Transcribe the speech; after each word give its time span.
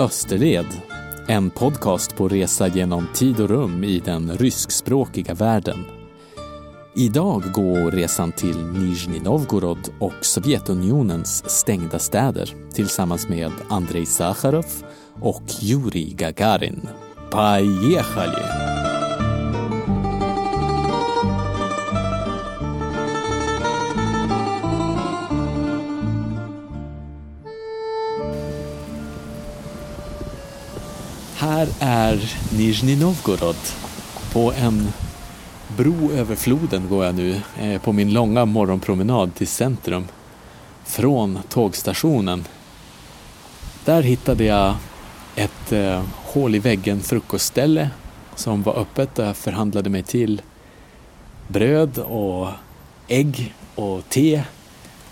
Österled, 0.00 0.66
en 1.28 1.50
podcast 1.50 2.16
på 2.16 2.28
resa 2.28 2.68
genom 2.68 3.06
tid 3.14 3.40
och 3.40 3.48
rum 3.48 3.84
i 3.84 4.00
den 4.04 4.36
ryskspråkiga 4.36 5.34
världen. 5.34 5.84
Idag 6.94 7.42
går 7.52 7.90
resan 7.90 8.32
till 8.32 8.64
Nizjnij 8.64 9.20
Novgorod 9.20 9.88
och 10.00 10.12
Sovjetunionens 10.20 11.50
stängda 11.50 11.98
städer 11.98 12.54
tillsammans 12.72 13.28
med 13.28 13.52
Andrei 13.68 14.06
Sacharov 14.06 14.66
och 15.20 15.44
Jurij 15.60 16.14
Gagarin. 16.14 16.88
Поехали! 17.30 18.69
Här 31.61 31.69
är 31.79 32.33
Nizjnij 32.57 32.95
Novgorod. 32.95 33.55
På 34.33 34.53
en 34.53 34.87
bro 35.77 36.11
över 36.11 36.35
floden 36.35 36.87
går 36.89 37.05
jag 37.05 37.15
nu 37.15 37.41
eh, 37.59 37.81
på 37.81 37.91
min 37.91 38.13
långa 38.13 38.45
morgonpromenad 38.45 39.35
till 39.35 39.47
centrum. 39.47 40.07
Från 40.85 41.39
tågstationen. 41.49 42.45
Där 43.85 44.01
hittade 44.01 44.43
jag 44.43 44.75
ett 45.35 45.71
eh, 45.71 46.03
hål 46.15 46.55
i 46.55 46.59
väggen 46.59 47.01
frukostställe 47.01 47.89
som 48.35 48.63
var 48.63 48.79
öppet 48.79 49.19
och 49.19 49.25
jag 49.25 49.37
förhandlade 49.37 49.89
mig 49.89 50.03
till 50.03 50.41
bröd 51.47 51.97
och 51.97 52.47
ägg 53.07 53.53
och 53.75 54.09
te. 54.09 54.43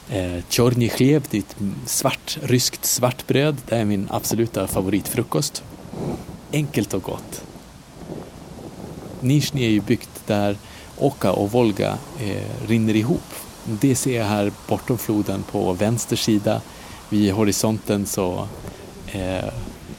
Eh, 0.10 0.44
Tjornij 0.50 0.92
det 0.98 1.14
är 1.14 1.40
ett 1.40 1.56
svart, 1.86 2.38
ryskt 2.42 2.86
svartbröd. 2.86 3.58
Det 3.68 3.76
är 3.76 3.86
min 3.86 4.08
absoluta 4.12 4.68
favoritfrukost 4.68 5.64
enkelt 6.52 6.94
och 6.94 7.04
gott. 7.04 7.44
Nizjnij 9.22 9.66
är 9.66 9.70
ju 9.70 9.82
byggt 9.82 10.28
där 10.28 10.58
Oka 10.98 11.32
och 11.32 11.52
Volga 11.52 11.98
eh, 12.20 12.68
rinner 12.68 12.96
ihop. 12.96 13.34
Det 13.66 13.96
ser 13.96 14.18
jag 14.18 14.26
här 14.26 14.52
bortom 14.68 14.98
floden 14.98 15.44
på 15.52 15.74
vänster 15.74 16.16
sida. 16.16 16.62
Vid 17.10 17.34
horisonten 17.34 18.06
så 18.06 18.48
eh, 19.08 19.46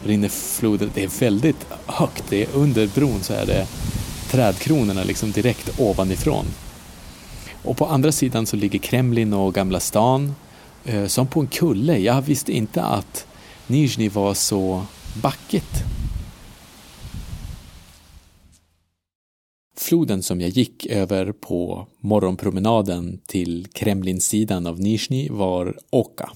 rinner 0.04 0.28
floden, 0.28 0.90
det 0.94 1.04
är 1.04 1.20
väldigt 1.20 1.66
högt, 1.86 2.24
det 2.28 2.42
är 2.42 2.48
under 2.54 2.86
bron 2.86 3.22
så 3.22 3.32
är 3.32 3.46
det 3.46 3.66
trädkronorna 4.30 5.04
liksom 5.04 5.32
direkt 5.32 5.80
ovanifrån. 5.80 6.46
Och 7.62 7.76
på 7.76 7.86
andra 7.86 8.12
sidan 8.12 8.46
så 8.46 8.56
ligger 8.56 8.78
Kremlin 8.78 9.32
och 9.32 9.54
Gamla 9.54 9.80
stan 9.80 10.34
eh, 10.84 11.06
som 11.06 11.26
på 11.26 11.40
en 11.40 11.46
kulle. 11.46 11.98
Jag 11.98 12.22
visste 12.22 12.52
inte 12.52 12.82
att 12.82 13.26
Nizjnij 13.66 14.08
var 14.08 14.34
så 14.34 14.82
backigt. 15.14 15.84
Floden 19.90 20.22
som 20.22 20.40
jag 20.40 20.50
gick 20.50 20.86
över 20.86 21.32
på 21.32 21.86
morgonpromenaden 22.00 23.20
till 23.26 23.66
Kremlinsidan 23.72 24.66
av 24.66 24.80
Nizjnij 24.80 25.28
var 25.30 25.78
Oka. 25.90 26.30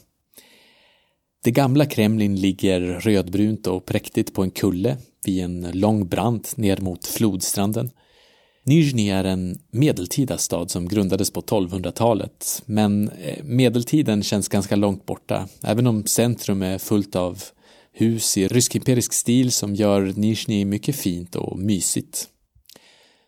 Det 1.45 1.51
gamla 1.51 1.87
Kremlin 1.87 2.41
ligger 2.41 2.81
rödbrunt 2.81 3.67
och 3.67 3.87
präktigt 3.87 4.35
på 4.35 4.43
en 4.43 4.51
kulle 4.51 4.97
vid 5.25 5.45
en 5.45 5.71
lång 5.73 6.09
brant 6.09 6.57
ner 6.57 6.77
mot 6.77 7.07
flodstranden. 7.07 7.91
Nizjnij 8.65 9.11
är 9.11 9.25
en 9.25 9.59
medeltida 9.71 10.39
stad 10.39 10.71
som 10.71 10.89
grundades 10.89 11.31
på 11.31 11.41
1200-talet, 11.41 12.63
men 12.67 13.09
eh, 13.09 13.45
medeltiden 13.45 14.23
känns 14.23 14.49
ganska 14.49 14.77
långt 14.77 15.07
borta, 15.07 15.49
även 15.63 15.87
om 15.87 16.07
centrum 16.07 16.63
är 16.63 16.79
fullt 16.79 17.17
av 17.17 17.43
hus 17.93 18.37
i 18.37 18.49
rysk-imperisk 18.49 19.13
stil 19.13 19.53
som 19.53 19.75
gör 19.75 20.13
Nizjnij 20.17 20.65
mycket 20.65 20.97
fint 20.97 21.37
och 21.37 21.59
mysigt. 21.59 22.31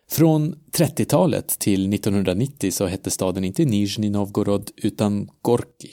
Från 0.09 0.55
30-talet 0.71 1.59
till 1.59 1.93
1990 1.93 2.71
så 2.71 2.85
hette 2.85 3.11
staden 3.11 3.43
inte 3.43 3.65
Nizjnij 3.65 4.09
Novgorod 4.09 4.71
utan 4.75 5.29
Gorki 5.41 5.91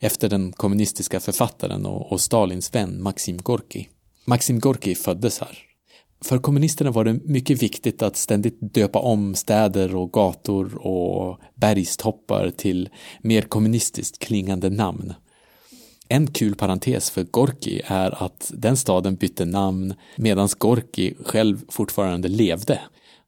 efter 0.00 0.28
den 0.28 0.52
kommunistiska 0.52 1.20
författaren 1.20 1.86
och, 1.86 2.20
Stalins 2.20 2.74
vän 2.74 3.02
Maxim 3.02 3.36
Gorki. 3.36 3.88
Maxim 4.24 4.58
Gorki 4.58 4.94
föddes 4.94 5.38
här. 5.38 5.58
För 6.24 6.38
kommunisterna 6.38 6.90
var 6.90 7.04
det 7.04 7.12
mycket 7.12 7.62
viktigt 7.62 8.02
att 8.02 8.16
ständigt 8.16 8.58
döpa 8.60 8.98
om 8.98 9.34
städer 9.34 9.96
och 9.96 10.12
gator 10.12 10.86
och 10.86 11.40
bergstoppar 11.54 12.50
till 12.50 12.88
mer 13.20 13.42
kommunistiskt 13.42 14.18
klingande 14.18 14.70
namn. 14.70 15.14
En 16.08 16.26
kul 16.26 16.54
parentes 16.54 17.10
för 17.10 17.22
Gorki 17.22 17.82
är 17.86 18.24
att 18.24 18.52
den 18.54 18.76
staden 18.76 19.16
bytte 19.16 19.44
namn 19.44 19.94
medan 20.16 20.48
Gorki 20.58 21.14
själv 21.24 21.64
fortfarande 21.68 22.28
levde. 22.28 22.80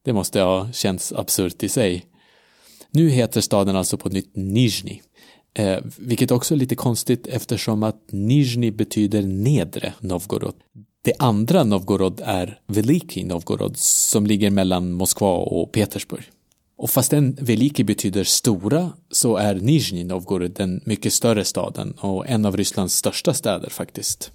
Det 0.07 0.13
måste 0.13 0.41
ha 0.41 0.73
känts 0.73 1.13
absurt 1.13 1.63
i 1.63 1.69
sig. 1.69 2.07
Nu 2.91 3.09
heter 3.09 3.41
staden 3.41 3.77
alltså 3.77 3.97
på 3.97 4.09
nytt 4.09 4.37
Nizjnij, 4.37 5.03
eh, 5.55 5.79
vilket 5.97 6.31
också 6.31 6.55
är 6.55 6.59
lite 6.59 6.75
konstigt 6.75 7.27
eftersom 7.27 7.83
att 7.83 8.13
Nizjnij 8.13 8.71
betyder 8.71 9.23
nedre 9.23 9.93
Novgorod. 10.01 10.55
Det 11.03 11.13
andra 11.19 11.65
Novgorod 11.65 12.21
är 12.25 12.61
Veliki 12.67 13.25
Novgorod 13.25 13.77
som 13.77 14.27
ligger 14.27 14.51
mellan 14.51 14.93
Moskva 14.93 15.33
och 15.33 15.73
Petersburg. 15.73 16.25
Och 16.77 16.91
fastän 16.91 17.37
Veliki 17.41 17.85
betyder 17.85 18.25
stora 18.25 18.93
så 19.11 19.37
är 19.37 19.55
Nizjnij 19.55 20.05
Novgorod 20.05 20.51
den 20.51 20.81
mycket 20.85 21.13
större 21.13 21.45
staden 21.45 21.93
och 21.93 22.29
en 22.29 22.47
av 22.47 22.57
Rysslands 22.57 22.95
största 22.95 23.35
städer 23.35 23.71
faktiskt. 23.71 24.33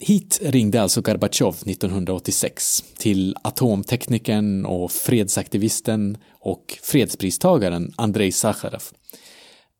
Hit 0.00 0.38
ringde 0.42 0.82
alltså 0.82 1.00
Gorbatjov 1.00 1.54
1986 1.54 2.84
till 2.98 3.36
atomteknikern 3.42 4.66
och 4.66 4.92
fredsaktivisten 4.92 6.16
och 6.40 6.78
fredspristagaren 6.82 7.92
Andrei 7.96 8.32
Sacharov. 8.32 8.82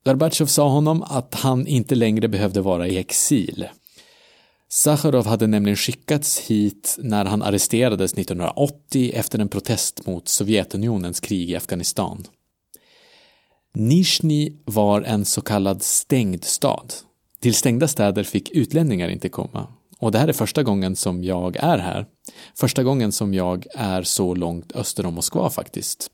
Gorbatjov 0.05 0.47
sa 0.47 0.69
honom 0.69 1.03
att 1.03 1.35
han 1.35 1.67
inte 1.67 1.95
längre 1.95 2.29
behövde 2.29 2.61
vara 2.61 2.89
i 2.89 2.99
exil. 2.99 3.69
Sacharov 4.69 5.27
hade 5.27 5.47
nämligen 5.47 5.77
skickats 5.77 6.39
hit 6.39 6.97
när 6.99 7.25
han 7.25 7.43
arresterades 7.43 8.13
1980 8.13 9.13
efter 9.15 9.39
en 9.39 9.49
protest 9.49 10.07
mot 10.07 10.29
Sovjetunionens 10.29 11.21
krig 11.21 11.51
i 11.51 11.57
Afghanistan. 11.57 12.25
Nizjnij 13.75 14.63
var 14.65 15.03
en 15.03 15.25
så 15.25 15.41
kallad 15.41 15.83
stängd 15.83 16.45
stad. 16.45 16.95
Till 17.41 17.55
stängda 17.55 17.89
städer 17.89 18.23
fick 18.23 18.51
utlänningar 18.51 19.09
inte 19.09 19.29
komma 19.29 19.67
och 19.99 20.13
det 20.13 20.19
här 20.19 20.29
är 20.29 20.33
första 20.33 20.63
gången 20.63 20.97
som 20.97 21.25
jag 21.25 21.57
är 21.57 21.79
här. 21.79 22.07
Första 22.55 22.83
gången 22.83 23.13
som 23.13 23.35
jag 23.35 23.67
är 23.75 24.03
så 24.03 24.35
långt 24.35 24.77
öster 24.77 25.07
om 25.07 25.15
Moskva 25.15 25.51
faktiskt. 25.51 26.11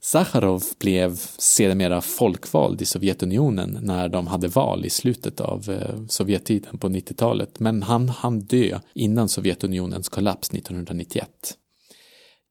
Sacharov 0.00 0.64
blev 0.78 1.16
sedermera 1.38 2.00
folkvald 2.00 2.82
i 2.82 2.84
Sovjetunionen 2.84 3.78
när 3.82 4.08
de 4.08 4.26
hade 4.26 4.48
val 4.48 4.84
i 4.84 4.90
slutet 4.90 5.40
av 5.40 5.70
eh, 5.70 6.06
Sovjettiden 6.08 6.78
på 6.78 6.88
90-talet, 6.88 7.60
men 7.60 7.82
han 7.82 8.08
hann 8.08 8.40
dö 8.40 8.80
innan 8.94 9.28
Sovjetunionens 9.28 10.08
kollaps 10.08 10.50
1991. 10.50 11.28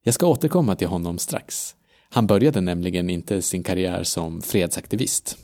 Jag 0.04 0.14
ska 0.14 0.26
återkomma 0.26 0.76
till 0.76 0.88
honom 0.88 1.18
strax. 1.18 1.74
Han 2.10 2.26
började 2.26 2.60
nämligen 2.60 3.10
inte 3.10 3.42
sin 3.42 3.62
karriär 3.62 4.02
som 4.02 4.42
fredsaktivist. 4.42 5.38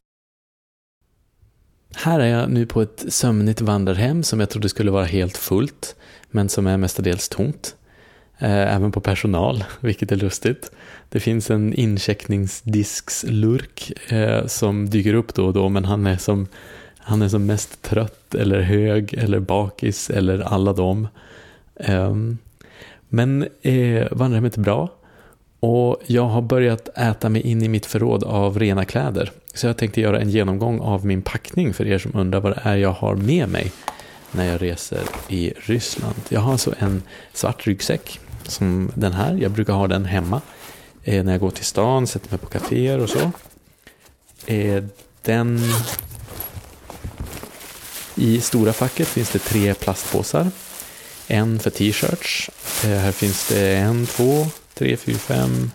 Här 1.94 2.20
är 2.20 2.26
jag 2.26 2.50
nu 2.50 2.66
på 2.66 2.82
ett 2.82 3.04
sömnigt 3.08 3.60
vandrarhem 3.60 4.22
som 4.22 4.40
jag 4.40 4.50
trodde 4.50 4.68
skulle 4.68 4.90
vara 4.90 5.04
helt 5.04 5.36
fullt, 5.36 5.96
men 6.30 6.48
som 6.48 6.66
är 6.66 6.76
mestadels 6.76 7.28
tomt. 7.28 7.76
Eh, 8.38 8.76
även 8.76 8.92
på 8.92 9.00
personal, 9.00 9.64
vilket 9.80 10.12
är 10.12 10.16
lustigt. 10.16 10.70
Det 11.08 11.20
finns 11.20 11.50
en 11.50 11.74
incheckningsdiskslurk 11.74 13.92
eh, 14.12 14.46
som 14.46 14.90
dyker 14.90 15.14
upp 15.14 15.34
då 15.34 15.46
och 15.46 15.52
då, 15.52 15.68
men 15.68 15.84
han 15.84 16.06
är 16.06 16.16
som 16.16 16.46
han 16.98 17.22
är 17.22 17.28
som 17.28 17.46
mest 17.46 17.82
trött 17.82 18.34
eller 18.34 18.60
hög 18.60 19.14
eller 19.14 19.40
bakis 19.40 20.10
eller 20.10 20.40
alla 20.40 20.72
dem. 20.72 21.08
Ehm, 21.76 22.38
men 23.08 23.48
eh, 23.62 24.06
vandrarhemmet 24.10 24.56
är 24.56 24.60
bra. 24.60 24.88
Och 25.60 26.02
jag 26.06 26.24
har 26.24 26.42
börjat 26.42 26.88
äta 26.98 27.28
mig 27.28 27.42
in 27.42 27.62
i 27.62 27.68
mitt 27.68 27.86
förråd 27.86 28.24
av 28.24 28.58
rena 28.58 28.84
kläder. 28.84 29.32
Så 29.54 29.66
jag 29.66 29.76
tänkte 29.76 30.00
göra 30.00 30.20
en 30.20 30.30
genomgång 30.30 30.80
av 30.80 31.06
min 31.06 31.22
packning 31.22 31.74
för 31.74 31.86
er 31.86 31.98
som 31.98 32.12
undrar 32.14 32.40
vad 32.40 32.52
det 32.52 32.60
är 32.64 32.76
jag 32.76 32.92
har 32.92 33.14
med 33.14 33.48
mig 33.48 33.72
när 34.32 34.44
jag 34.44 34.62
reser 34.62 35.02
i 35.28 35.52
Ryssland. 35.56 36.14
Jag 36.28 36.40
har 36.40 36.52
alltså 36.52 36.74
en 36.78 37.02
svart 37.32 37.66
ryggsäck 37.66 38.20
som 38.42 38.92
den 38.94 39.12
här. 39.12 39.34
Jag 39.34 39.50
brukar 39.50 39.72
ha 39.72 39.88
den 39.88 40.04
hemma 40.04 40.40
eh, 41.04 41.24
när 41.24 41.32
jag 41.32 41.40
går 41.40 41.50
till 41.50 41.64
stan, 41.64 42.06
sätter 42.06 42.30
mig 42.30 42.38
på 42.38 42.46
kaféer 42.46 42.98
och 42.98 43.10
så. 43.10 43.30
Eh, 44.46 44.84
den... 45.22 45.60
I 48.14 48.40
stora 48.40 48.72
facket 48.72 49.08
finns 49.08 49.30
det 49.30 49.38
tre 49.38 49.74
plastpåsar. 49.74 50.50
En 51.26 51.58
för 51.58 51.70
t-shirts. 51.70 52.50
Eh, 52.84 52.90
här 52.90 53.12
finns 53.12 53.48
det 53.48 53.76
en, 53.76 54.06
två, 54.06 54.46
tre, 54.74 54.96
fyra, 54.96 55.18
fem, 55.18 55.70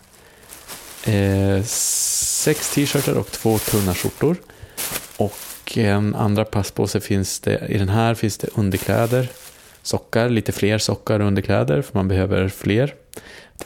eh, 1.06 1.63
sex 1.63 2.74
t-shirtar 2.74 3.18
och 3.18 3.31
två 3.31 3.57
tunna 3.57 3.94
skjortor. 3.94 4.38
Och 5.18 5.78
en 5.78 6.16
andra 6.16 6.46
passpåse 6.46 7.00
finns 7.00 7.40
det, 7.40 7.68
i 7.69 7.78
den 7.78 7.90
här 7.90 8.13
finns 8.13 8.38
det 8.38 8.48
underkläder, 8.54 9.28
sockar, 9.81 10.30
lite 10.30 10.52
fler 10.52 10.78
sockar 10.78 11.19
och 11.19 11.28
underkläder 11.28 11.81
för 11.81 11.98
man 11.98 12.07
behöver 12.07 12.50
fler. 12.50 12.94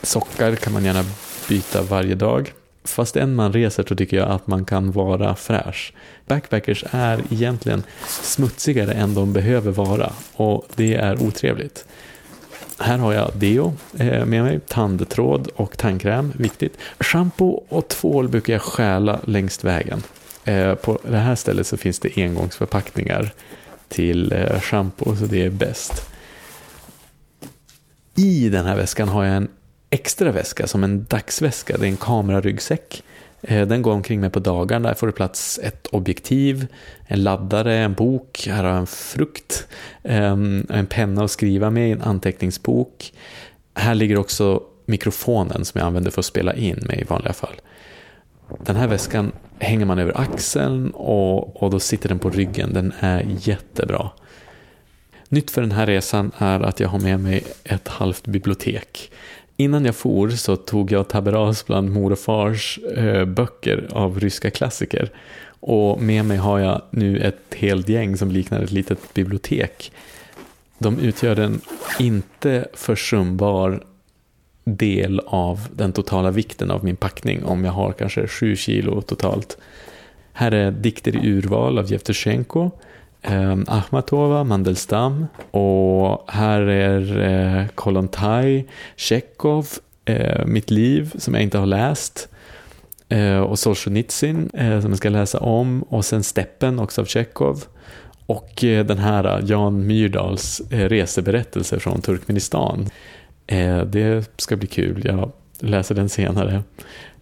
Sockar 0.01 0.56
kan 0.56 0.74
man 0.74 0.86
gärna 0.86 1.03
byta 1.47 1.81
varje 1.81 2.15
dag. 2.15 2.53
Fast 2.83 3.15
än 3.15 3.36
man 3.36 3.53
reser 3.53 3.85
så 3.88 3.95
tycker 3.95 4.18
jag 4.18 4.30
att 4.30 4.47
man 4.47 4.65
kan 4.65 4.92
vara 4.92 5.35
fräsch. 5.35 5.94
Backpackers 6.25 6.85
är 6.92 7.24
egentligen 7.30 7.83
smutsigare 8.21 8.94
än 8.94 9.13
de 9.13 9.33
behöver 9.33 9.71
vara 9.71 10.13
och 10.33 10.65
det 10.75 10.95
är 10.95 11.24
otrevligt. 11.24 11.85
Här 12.79 12.97
har 12.97 13.13
jag 13.13 13.31
deo 13.33 13.73
eh, 13.97 14.25
med 14.25 14.43
mig, 14.43 14.59
tandtråd 14.67 15.47
och 15.55 15.77
tandkräm, 15.77 16.33
viktigt. 16.35 16.77
Shampoo 16.99 17.63
och 17.69 17.87
tvål 17.87 18.27
brukar 18.27 18.53
jag 18.53 18.61
stjäla 18.61 19.19
längst 19.23 19.63
vägen. 19.63 20.03
Eh, 20.43 20.75
på 20.75 20.99
det 21.03 21.17
här 21.17 21.35
stället 21.35 21.67
så 21.67 21.77
finns 21.77 21.99
det 21.99 22.17
engångsförpackningar 22.17 23.31
till 23.87 24.31
eh, 24.31 24.59
shampoo, 24.59 25.15
så 25.15 25.25
det 25.25 25.45
är 25.45 25.49
bäst. 25.49 26.09
I 28.15 28.49
den 28.49 28.65
här 28.65 28.75
väskan 28.75 29.09
har 29.09 29.23
jag 29.23 29.35
en 29.35 29.49
extra 29.89 30.31
väska 30.31 30.67
som 30.67 30.83
en 30.83 31.05
dagsväska. 31.09 31.77
Det 31.77 31.85
är 31.85 31.89
en 31.89 31.97
kameraryggsäck. 31.97 33.03
Eh, 33.41 33.68
den 33.68 33.81
går 33.81 33.94
omkring 33.94 34.19
mig 34.19 34.30
på 34.30 34.39
dagarna. 34.39 34.88
Där 34.88 34.95
får 34.95 35.07
det 35.07 35.13
plats 35.13 35.59
ett 35.63 35.88
objektiv, 35.88 36.68
en 37.07 37.24
laddare, 37.24 37.77
en 37.77 37.94
bok. 37.94 38.47
Här 38.47 38.63
har 38.63 38.69
jag 38.69 38.80
en 38.80 38.88
frukt, 38.88 39.68
ehm, 40.03 40.68
en 40.69 40.86
penna 40.86 41.24
att 41.24 41.31
skriva 41.31 41.69
med, 41.69 41.91
en 41.91 42.01
anteckningsbok. 42.01 43.13
Här 43.74 43.95
ligger 43.95 44.18
också 44.18 44.63
mikrofonen 44.86 45.65
som 45.65 45.80
jag 45.80 45.88
använder 45.88 46.12
för 46.12 46.21
att 46.21 46.25
spela 46.25 46.53
in 46.53 46.83
med 46.88 47.00
i 47.00 47.03
vanliga 47.03 47.33
fall. 47.33 47.62
Den 48.65 48.75
här 48.75 48.88
väskan 48.88 49.31
hänger 49.59 49.85
man 49.85 50.00
över 50.00 50.21
axeln 50.21 50.89
och, 50.89 51.63
och 51.63 51.71
då 51.71 51.80
sitter 51.80 52.09
den 52.09 52.19
på 52.19 52.30
ryggen. 52.30 52.74
Den 52.74 52.94
är 53.00 53.25
jättebra. 53.39 54.09
Nytt 55.30 55.51
för 55.51 55.62
den 55.62 55.71
här 55.71 55.85
resan 55.85 56.31
är 56.38 56.59
att 56.59 56.80
jag 56.80 56.89
har 56.89 57.00
med 57.00 57.19
mig 57.19 57.44
ett 57.63 57.88
halvt 57.88 58.27
bibliotek. 58.27 59.12
Innan 59.59 59.85
jag 59.85 59.95
for 59.95 60.29
så 60.29 60.56
tog 60.56 60.91
jag 60.91 61.07
taberas 61.07 61.65
bland 61.65 61.89
mor 61.89 62.11
och 62.11 62.19
fars 62.19 62.79
eh, 62.95 63.25
böcker 63.25 63.88
av 63.91 64.19
ryska 64.19 64.51
klassiker. 64.51 65.11
Och 65.59 66.01
med 66.01 66.25
mig 66.25 66.38
har 66.38 66.59
jag 66.59 66.81
nu 66.89 67.17
ett 67.17 67.56
helt 67.56 67.89
gäng 67.89 68.17
som 68.17 68.31
liknar 68.31 68.61
ett 68.61 68.71
litet 68.71 69.13
bibliotek. 69.13 69.91
De 70.77 71.00
utgör 71.00 71.39
en 71.39 71.61
inte 72.00 72.67
försumbar 72.73 73.83
del 74.63 75.21
av 75.25 75.67
den 75.75 75.94
totala 75.94 76.31
vikten 76.31 76.71
av 76.71 76.83
min 76.83 76.95
packning 76.95 77.44
om 77.44 77.65
jag 77.65 77.71
har 77.71 77.91
kanske 77.91 78.27
sju 78.27 78.56
kilo 78.56 79.01
totalt. 79.01 79.57
Här 80.33 80.51
är 80.51 80.71
dikter 80.71 81.15
i 81.15 81.29
urval 81.29 81.79
av 81.79 81.91
Jevtusjenko, 81.91 82.71
eh, 83.21 83.57
Ahmatova, 83.68 84.44
Mandelstam 84.44 85.27
och 85.51 86.31
här 86.31 86.62
är 86.62 87.19
eh, 87.19 87.68
Kolontaj, 87.75 88.68
Tjechov, 88.95 89.68
eh, 90.06 90.45
Mitt 90.45 90.71
liv 90.71 91.13
som 91.18 91.33
jag 91.33 91.44
inte 91.44 91.57
har 91.57 91.66
läst 91.66 92.30
eh, 93.10 93.39
och 93.39 93.60
Solzhenitsyn 93.60 94.50
eh, 94.54 94.81
som 94.81 94.92
jag 94.92 94.98
ska 94.98 95.10
läsa 95.10 95.39
om 95.39 95.83
och 95.83 96.06
sen 96.06 96.24
Steppen 96.24 96.80
också 96.80 97.01
av 97.01 97.06
Tjechov 97.06 97.63
och 98.25 98.63
eh, 98.63 98.86
den 98.86 98.98
här 98.98 99.38
eh, 99.38 99.45
Jan 99.45 99.88
Myrdals 99.88 100.62
eh, 100.71 100.89
reseberättelse 100.89 101.80
från 101.80 102.01
Turkmenistan. 102.01 102.89
Eh, 103.48 103.81
det 103.81 104.31
ska 104.38 104.56
bli 104.56 104.68
kul, 104.68 105.01
jag 105.06 105.31
läser 105.60 105.95
den 105.95 106.10
senare. 106.10 106.63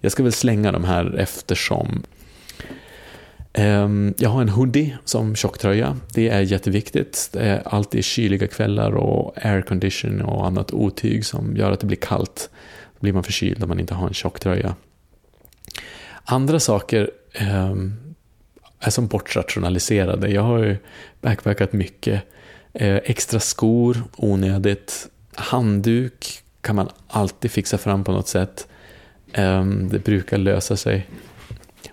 Jag 0.01 0.11
ska 0.11 0.23
väl 0.23 0.31
slänga 0.31 0.71
de 0.71 0.83
här 0.83 1.15
eftersom. 1.19 2.03
Ehm, 3.59 4.13
jag 4.17 4.29
har 4.29 4.41
en 4.41 4.49
hoodie 4.49 4.97
som 5.05 5.35
tjocktröja. 5.35 5.97
Det 6.13 6.29
är 6.29 6.41
jätteviktigt. 6.41 7.29
Det 7.33 7.39
är 7.39 7.67
alltid 7.67 8.03
kyliga 8.03 8.47
kvällar 8.47 8.91
och 8.91 9.45
aircondition 9.45 10.21
och 10.21 10.47
annat 10.47 10.73
otyg 10.73 11.25
som 11.25 11.55
gör 11.57 11.71
att 11.71 11.79
det 11.79 11.87
blir 11.87 11.97
kallt. 11.97 12.49
Då 12.93 12.99
blir 12.99 13.13
man 13.13 13.23
förkyld 13.23 13.63
om 13.63 13.69
man 13.69 13.79
inte 13.79 13.93
har 13.93 14.07
en 14.07 14.13
tjocktröja. 14.13 14.75
Andra 16.23 16.59
saker 16.59 17.11
ehm, 17.33 17.93
är 18.79 18.89
som 18.89 19.07
bortrationaliserade. 19.07 20.29
Jag 20.29 20.41
har 20.41 20.57
ju 20.57 20.77
backpackat 21.21 21.73
mycket. 21.73 22.23
Eh, 22.73 22.95
extra 22.95 23.39
skor, 23.39 24.03
onödigt 24.15 25.07
handduk 25.35 26.43
kan 26.61 26.75
man 26.75 26.89
alltid 27.07 27.51
fixa 27.51 27.77
fram 27.77 28.03
på 28.03 28.11
något 28.11 28.27
sätt. 28.27 28.67
Ehm, 29.33 29.89
det 29.89 29.99
brukar 29.99 30.37
lösa 30.37 30.77
sig. 30.77 31.07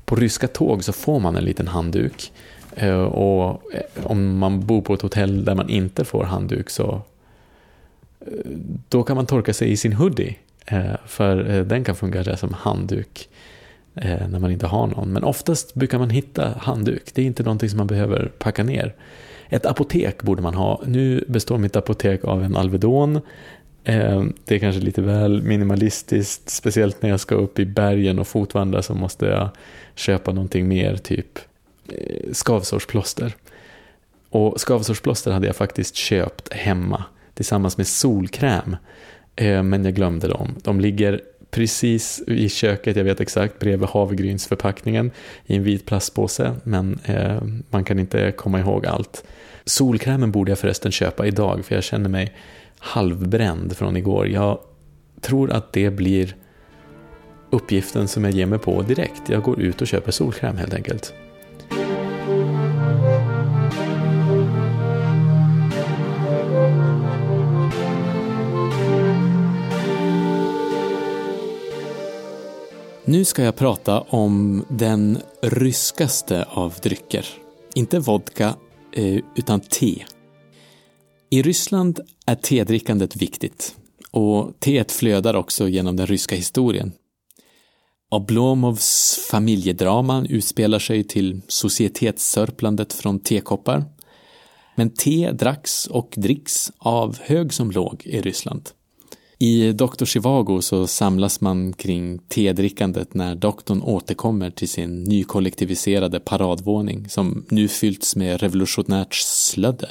På 0.05 0.17
ryska 0.17 0.49
tåg 0.49 0.85
så 0.85 0.93
får 0.93 1.21
man 1.21 1.37
en 1.37 1.45
liten 1.45 1.69
handduk. 1.69 2.33
Eh, 2.77 3.03
och 3.03 3.61
eh, 3.75 4.07
om 4.07 4.39
man 4.39 4.67
bor 4.67 4.83
på 4.83 4.95
ett 4.95 5.03
hotell 5.03 5.45
där 5.45 5.55
man 5.55 5.69
inte 5.69 6.05
får 6.05 6.25
handduk 6.25 6.71
så 6.71 7.03
eh, 8.21 8.51
då 8.89 9.03
kan 9.03 9.17
man 9.17 9.27
torka 9.27 9.53
sig 9.53 9.73
i 9.73 9.77
sin 9.77 9.93
hoodie. 9.93 10.37
För 11.07 11.65
den 11.65 11.85
kan 11.85 11.95
fungera 11.95 12.37
som 12.37 12.53
handduk 12.53 13.29
när 14.29 14.39
man 14.39 14.51
inte 14.51 14.67
har 14.67 14.87
någon. 14.87 15.13
Men 15.13 15.25
oftast 15.25 15.75
brukar 15.75 15.99
man 15.99 16.11
hitta 16.11 16.55
handduk. 16.59 17.03
Det 17.15 17.23
är 17.23 17.27
inte 17.27 17.43
någonting 17.43 17.69
som 17.69 17.77
man 17.77 17.87
behöver 17.87 18.33
packa 18.39 18.65
ner. 18.65 18.95
Ett 19.49 19.67
apotek 19.67 20.23
borde 20.23 20.43
man 20.43 20.55
ha. 20.55 20.83
Nu 20.87 21.25
består 21.29 21.59
mitt 21.59 21.77
apotek 21.77 22.25
av 22.25 22.45
en 22.45 22.57
Alvedon. 22.57 23.21
Eh, 23.85 24.25
det 24.45 24.55
är 24.55 24.59
kanske 24.59 24.81
lite 24.81 25.03
väl 25.03 25.43
minimalistiskt, 25.43 26.51
speciellt 26.51 27.03
när 27.03 27.11
jag 27.11 27.21
ska 27.21 27.35
upp 27.35 27.59
i 27.59 27.65
bergen 27.65 28.19
och 28.19 28.29
fotvandra 28.29 28.83
så 28.83 28.95
måste 28.95 29.27
jag 29.27 29.49
köpa 29.95 30.33
någonting 30.33 30.69
mer, 30.69 30.97
typ 30.97 31.39
eh, 31.89 32.33
skavsårsplåster. 32.33 33.35
Och 34.29 34.61
skavsårsplåster 34.61 35.31
hade 35.33 35.47
jag 35.47 35.57
faktiskt 35.57 35.95
köpt 35.95 36.53
hemma 36.53 37.05
tillsammans 37.35 37.77
med 37.77 37.87
solkräm. 37.87 38.77
Eh, 39.37 39.63
men 39.63 39.85
jag 39.85 39.95
glömde 39.95 40.29
dem. 40.29 40.55
De 40.63 40.81
ligger 40.81 41.21
precis 41.55 42.23
i 42.27 42.49
köket, 42.49 42.97
jag 42.97 43.05
vet 43.05 43.21
exakt, 43.21 43.59
bredvid 43.59 43.89
havregrynsförpackningen 43.89 45.11
i 45.47 45.57
en 45.57 45.63
vit 45.63 45.87
plastpåse, 45.87 46.55
men 46.65 46.99
eh, 47.05 47.43
man 47.71 47.85
kan 47.85 47.99
inte 47.99 48.33
komma 48.33 48.61
ihåg 48.61 48.87
allt. 48.87 49.25
Solkrämen 49.65 50.33
borde 50.33 50.51
jag 50.51 50.59
förresten 50.59 50.93
köpa 50.93 51.27
idag, 51.27 51.65
för 51.65 51.75
jag 51.75 51.85
känner 51.85 52.09
mig 52.09 52.37
halvbränd 52.79 53.77
från 53.77 53.97
igår. 53.97 54.29
Jag 54.29 54.59
tror 55.21 55.51
att 55.51 55.73
det 55.73 55.91
blir 55.91 56.37
uppgiften 57.51 58.09
som 58.09 58.25
jag 58.25 58.33
ger 58.33 58.47
mig 58.47 58.59
på 58.59 58.83
direkt. 58.83 59.23
Jag 59.29 59.43
går 59.43 59.61
ut 59.61 59.81
och 59.81 59.87
köper 59.87 60.13
solkräm 60.13 60.57
helt 60.57 60.75
enkelt. 60.75 61.15
Nu 73.07 73.25
ska 73.25 73.43
jag 73.43 73.57
prata 73.57 74.01
om 74.01 74.65
den 74.69 75.19
ryskaste 75.43 76.45
av 76.45 76.75
drycker. 76.83 77.27
Inte 77.75 77.99
vodka, 77.99 78.57
eh, 78.93 79.21
utan 79.37 79.61
te. 79.61 80.05
I 81.31 81.43
Ryssland 81.43 82.01
är 82.27 82.35
tedrickandet 82.35 83.17
viktigt 83.17 83.77
och 84.11 84.61
teet 84.61 84.93
flödar 84.93 85.35
också 85.35 85.69
genom 85.69 85.97
den 85.97 86.07
ryska 86.07 86.37
historien. 86.37 86.93
Oblomovs 88.11 89.19
familjedrama 89.31 90.27
utspelar 90.29 90.79
sig 90.79 91.05
till 91.05 91.41
societetssörplandet 91.49 92.93
från 92.93 93.21
tekoppar. 93.21 93.85
Men 94.77 94.91
te 94.91 95.33
dracks 95.33 95.87
och 95.87 96.15
dricks 96.17 96.73
av 96.79 97.19
hög 97.21 97.53
som 97.53 97.71
låg 97.71 98.03
i 98.05 98.21
Ryssland. 98.21 98.71
I 99.45 99.73
Dr. 99.73 100.05
Chivago 100.05 100.63
så 100.63 100.87
samlas 100.87 101.41
man 101.41 101.73
kring 101.73 102.19
tedrickandet 102.19 103.15
när 103.15 103.35
doktorn 103.35 103.83
återkommer 103.83 104.51
till 104.51 104.69
sin 104.69 105.05
nykollektiviserade 105.05 106.21
paradvåning 106.21 107.09
som 107.09 107.45
nu 107.49 107.69
fyllts 107.69 108.17
med 108.17 108.41
revolutionärt 108.41 109.15
slödder. 109.15 109.91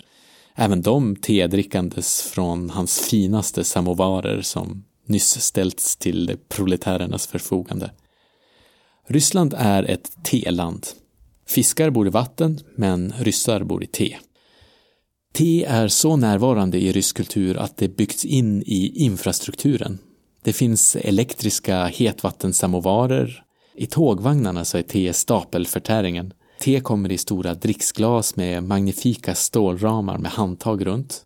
Även 0.55 0.81
de 0.81 1.15
tedrickandes 1.15 2.21
från 2.21 2.69
hans 2.69 2.99
finaste 2.99 3.63
samovarer 3.63 4.41
som 4.41 4.83
nyss 5.07 5.41
ställts 5.41 5.95
till 5.95 6.37
proletärernas 6.49 7.27
förfogande. 7.27 7.91
Ryssland 9.07 9.53
är 9.57 9.83
ett 9.83 10.11
teland. 10.23 10.87
Fiskar 11.47 11.89
bor 11.89 12.07
i 12.07 12.09
vatten, 12.09 12.59
men 12.75 13.13
ryssar 13.19 13.63
bor 13.63 13.83
i 13.83 13.87
te. 13.87 14.17
Te 15.33 15.63
är 15.63 15.87
så 15.87 16.15
närvarande 16.15 16.77
i 16.77 16.91
rysk 16.91 17.17
kultur 17.17 17.57
att 17.57 17.77
det 17.77 17.97
byggts 17.97 18.25
in 18.25 18.61
i 18.61 18.91
infrastrukturen. 18.95 19.99
Det 20.43 20.53
finns 20.53 20.95
elektriska 20.95 21.85
hetvattensamovarer. 21.85 23.43
I 23.75 23.85
tågvagnarna 23.85 24.65
så 24.65 24.77
är 24.77 24.81
te 24.81 25.13
stapelförtäringen. 25.13 26.33
Te 26.59 26.79
kommer 26.79 27.11
i 27.11 27.17
stora 27.17 27.53
dricksglas 27.53 28.35
med 28.35 28.63
magnifika 28.63 29.35
stålramar 29.35 30.17
med 30.17 30.31
handtag 30.31 30.85
runt. 30.85 31.21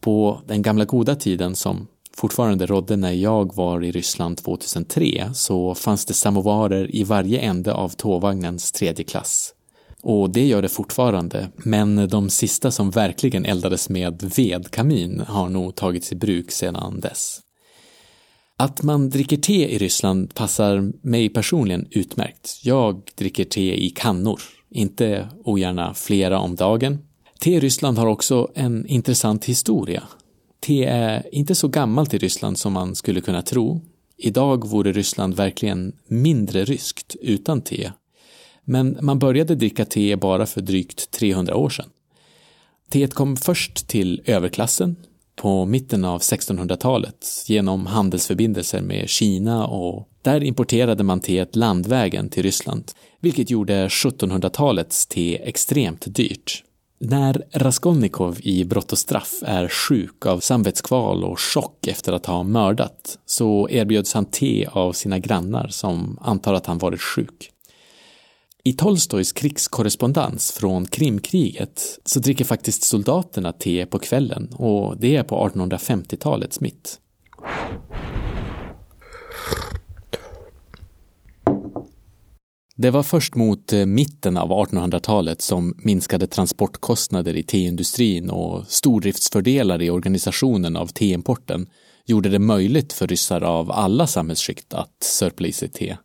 På 0.00 0.40
den 0.46 0.62
gamla 0.62 0.84
goda 0.84 1.14
tiden 1.14 1.56
som 1.56 1.86
fortfarande 2.16 2.66
rådde 2.66 2.96
när 2.96 3.12
jag 3.12 3.56
var 3.56 3.84
i 3.84 3.92
Ryssland 3.92 4.38
2003 4.38 5.30
så 5.34 5.74
fanns 5.74 6.04
det 6.04 6.14
samovarer 6.14 6.96
i 6.96 7.04
varje 7.04 7.40
ände 7.40 7.74
av 7.74 7.88
tågvagnens 7.88 8.72
tredje 8.72 9.04
klass. 9.04 9.54
Och 10.02 10.30
det 10.30 10.46
gör 10.46 10.62
det 10.62 10.68
fortfarande, 10.68 11.48
men 11.56 12.08
de 12.08 12.30
sista 12.30 12.70
som 12.70 12.90
verkligen 12.90 13.44
eldades 13.44 13.88
med 13.88 14.32
vedkamin 14.36 15.20
har 15.26 15.48
nog 15.48 15.74
tagits 15.74 16.12
i 16.12 16.14
bruk 16.14 16.50
sedan 16.50 17.00
dess. 17.00 17.40
Att 18.56 18.82
man 18.82 19.10
dricker 19.10 19.36
te 19.36 19.74
i 19.74 19.78
Ryssland 19.78 20.34
passar 20.34 20.92
mig 21.02 21.28
personligen 21.28 21.86
utmärkt. 21.90 22.60
Jag 22.62 23.02
dricker 23.14 23.44
te 23.44 23.84
i 23.84 23.90
kannor, 23.90 24.40
inte 24.70 25.28
ogärna 25.44 25.94
flera 25.94 26.38
om 26.38 26.56
dagen. 26.56 26.98
Te 27.40 27.50
i 27.50 27.60
Ryssland 27.60 27.98
har 27.98 28.06
också 28.06 28.50
en 28.54 28.86
intressant 28.86 29.44
historia. 29.44 30.02
Te 30.60 30.84
är 30.84 31.34
inte 31.34 31.54
så 31.54 31.68
gammalt 31.68 32.14
i 32.14 32.18
Ryssland 32.18 32.58
som 32.58 32.72
man 32.72 32.94
skulle 32.94 33.20
kunna 33.20 33.42
tro. 33.42 33.80
Idag 34.16 34.68
vore 34.68 34.92
Ryssland 34.92 35.34
verkligen 35.34 35.92
mindre 36.08 36.64
ryskt 36.64 37.16
utan 37.20 37.60
te. 37.60 37.90
Men 38.70 38.98
man 39.00 39.18
började 39.18 39.54
dricka 39.54 39.84
te 39.84 40.16
bara 40.16 40.46
för 40.46 40.60
drygt 40.60 41.10
300 41.10 41.56
år 41.56 41.70
sedan. 41.70 41.88
Teet 42.90 43.14
kom 43.14 43.36
först 43.36 43.88
till 43.88 44.22
överklassen 44.24 44.96
på 45.36 45.64
mitten 45.64 46.04
av 46.04 46.20
1600-talet 46.20 47.26
genom 47.46 47.86
handelsförbindelser 47.86 48.80
med 48.80 49.08
Kina 49.08 49.66
och 49.66 50.08
där 50.22 50.42
importerade 50.42 51.02
man 51.02 51.20
teet 51.20 51.56
landvägen 51.56 52.28
till 52.28 52.42
Ryssland, 52.42 52.92
vilket 53.20 53.50
gjorde 53.50 53.88
1700-talets 53.88 55.06
te 55.06 55.38
extremt 55.42 56.14
dyrt. 56.14 56.64
När 57.00 57.44
Raskolnikov 57.52 58.38
i 58.40 58.64
Brott 58.64 58.92
och 58.92 58.98
straff 58.98 59.42
är 59.42 59.68
sjuk 59.68 60.26
av 60.26 60.40
samvetskval 60.40 61.24
och 61.24 61.40
chock 61.40 61.86
efter 61.86 62.12
att 62.12 62.26
ha 62.26 62.42
mördat 62.42 63.18
så 63.26 63.68
erbjöds 63.68 64.14
han 64.14 64.24
te 64.24 64.66
av 64.72 64.92
sina 64.92 65.18
grannar 65.18 65.68
som 65.68 66.18
antar 66.20 66.54
att 66.54 66.66
han 66.66 66.78
varit 66.78 67.00
sjuk. 67.00 67.52
I 68.68 68.72
Tolstojs 68.72 69.32
krigskorrespondens 69.32 70.52
från 70.52 70.86
Krimkriget 70.86 71.98
så 72.04 72.20
dricker 72.20 72.44
faktiskt 72.44 72.82
soldaterna 72.82 73.52
te 73.52 73.86
på 73.86 73.98
kvällen 73.98 74.48
och 74.52 74.96
det 75.00 75.16
är 75.16 75.22
på 75.22 75.48
1850-talets 75.48 76.60
mitt. 76.60 77.00
Det 82.76 82.90
var 82.90 83.02
först 83.02 83.34
mot 83.34 83.72
eh, 83.72 83.86
mitten 83.86 84.36
av 84.36 84.48
1800-talet 84.48 85.42
som 85.42 85.74
minskade 85.78 86.26
transportkostnader 86.26 87.36
i 87.36 87.42
teindustrin 87.42 88.30
och 88.30 88.66
stordriftsfördelar 88.66 89.82
i 89.82 89.90
organisationen 89.90 90.76
av 90.76 90.86
teimporten 90.86 91.66
gjorde 92.06 92.28
det 92.28 92.38
möjligt 92.38 92.92
för 92.92 93.06
ryssar 93.06 93.40
av 93.40 93.70
alla 93.70 94.06
samhällsskikt 94.06 94.74
att 94.74 95.02
sörpla 95.02 95.46
i 95.48 95.52
sig 95.52 95.68
te. 95.68 95.96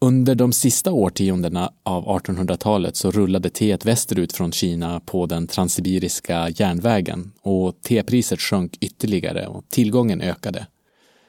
Under 0.00 0.34
de 0.34 0.52
sista 0.52 0.92
årtiondena 0.92 1.72
av 1.82 2.04
1800-talet 2.06 2.96
så 2.96 3.10
rullade 3.10 3.50
teet 3.50 3.84
västerut 3.84 4.32
från 4.32 4.52
Kina 4.52 5.00
på 5.00 5.26
den 5.26 5.46
transsibiriska 5.46 6.48
järnvägen 6.48 7.32
och 7.42 7.82
tepriset 7.82 8.40
sjönk 8.40 8.76
ytterligare 8.80 9.46
och 9.46 9.64
tillgången 9.68 10.20
ökade. 10.20 10.66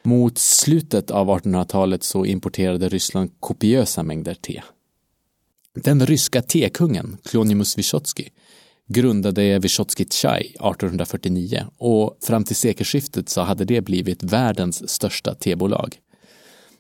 Mot 0.03 0.37
slutet 0.37 1.11
av 1.11 1.29
1800-talet 1.29 2.03
så 2.03 2.25
importerade 2.25 2.89
Ryssland 2.89 3.31
kopiösa 3.39 4.03
mängder 4.03 4.33
te. 4.33 4.61
Den 5.75 6.05
ryska 6.05 6.41
tekungen 6.41 7.17
Klonimus 7.23 7.77
Vysotsky 7.77 8.25
grundade 8.87 9.59
Vysotsky 9.59 10.05
Chai 10.09 10.41
1849 10.41 11.65
och 11.77 12.17
fram 12.21 12.43
till 12.43 12.55
sekelskiftet 12.55 13.29
så 13.29 13.41
hade 13.41 13.65
det 13.65 13.81
blivit 13.81 14.23
världens 14.23 14.89
största 14.89 15.35
tebolag. 15.35 15.97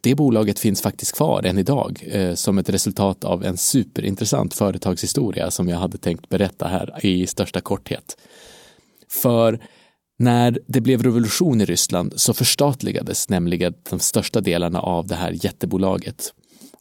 Det 0.01 0.15
bolaget 0.15 0.59
finns 0.59 0.81
faktiskt 0.81 1.15
kvar 1.15 1.43
än 1.43 1.57
idag 1.57 2.03
eh, 2.11 2.33
som 2.33 2.57
ett 2.57 2.69
resultat 2.69 3.23
av 3.23 3.45
en 3.45 3.57
superintressant 3.57 4.53
företagshistoria 4.53 5.51
som 5.51 5.69
jag 5.69 5.77
hade 5.77 5.97
tänkt 5.97 6.29
berätta 6.29 6.67
här 6.67 7.05
i 7.05 7.27
största 7.27 7.61
korthet. 7.61 8.17
För 9.09 9.59
när 10.19 10.59
det 10.67 10.81
blev 10.81 11.03
revolution 11.03 11.61
i 11.61 11.65
Ryssland 11.65 12.13
så 12.15 12.33
förstatligades 12.33 13.29
nämligen 13.29 13.73
de 13.89 13.99
största 13.99 14.41
delarna 14.41 14.79
av 14.79 15.07
det 15.07 15.15
här 15.15 15.45
jättebolaget. 15.45 16.33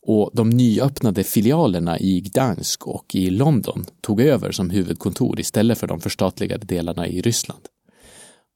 Och 0.02 0.30
de 0.32 0.50
nyöppnade 0.50 1.24
filialerna 1.24 1.98
i 1.98 2.20
Gdansk 2.20 2.86
och 2.86 3.14
i 3.14 3.30
London 3.30 3.86
tog 4.00 4.20
över 4.20 4.52
som 4.52 4.70
huvudkontor 4.70 5.40
istället 5.40 5.78
för 5.78 5.86
de 5.86 6.00
förstatligade 6.00 6.66
delarna 6.66 7.06
i 7.06 7.20
Ryssland. 7.20 7.60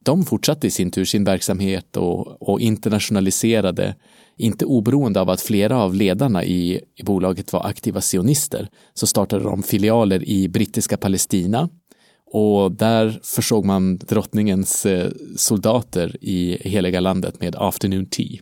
De 0.03 0.25
fortsatte 0.25 0.67
i 0.67 0.71
sin 0.71 0.91
tur 0.91 1.05
sin 1.05 1.25
verksamhet 1.25 1.97
och, 1.97 2.43
och 2.43 2.61
internationaliserade 2.61 3.95
inte 4.37 4.65
oberoende 4.65 5.21
av 5.21 5.31
att 5.31 5.41
flera 5.41 5.83
av 5.83 5.95
ledarna 5.95 6.45
i, 6.45 6.81
i 6.97 7.03
bolaget 7.03 7.53
var 7.53 7.67
aktiva 7.67 8.01
sionister 8.01 8.69
så 8.95 9.07
startade 9.07 9.45
de 9.45 9.63
filialer 9.63 10.29
i 10.29 10.49
brittiska 10.49 10.97
Palestina 10.97 11.69
och 12.33 12.73
där 12.73 13.21
försåg 13.23 13.65
man 13.65 13.97
drottningens 13.97 14.87
eh, 14.87 15.11
soldater 15.37 16.17
i 16.21 16.69
heliga 16.69 17.01
landet 17.01 17.41
med 17.41 17.57
afternoon 17.57 18.07
tea. 18.07 18.41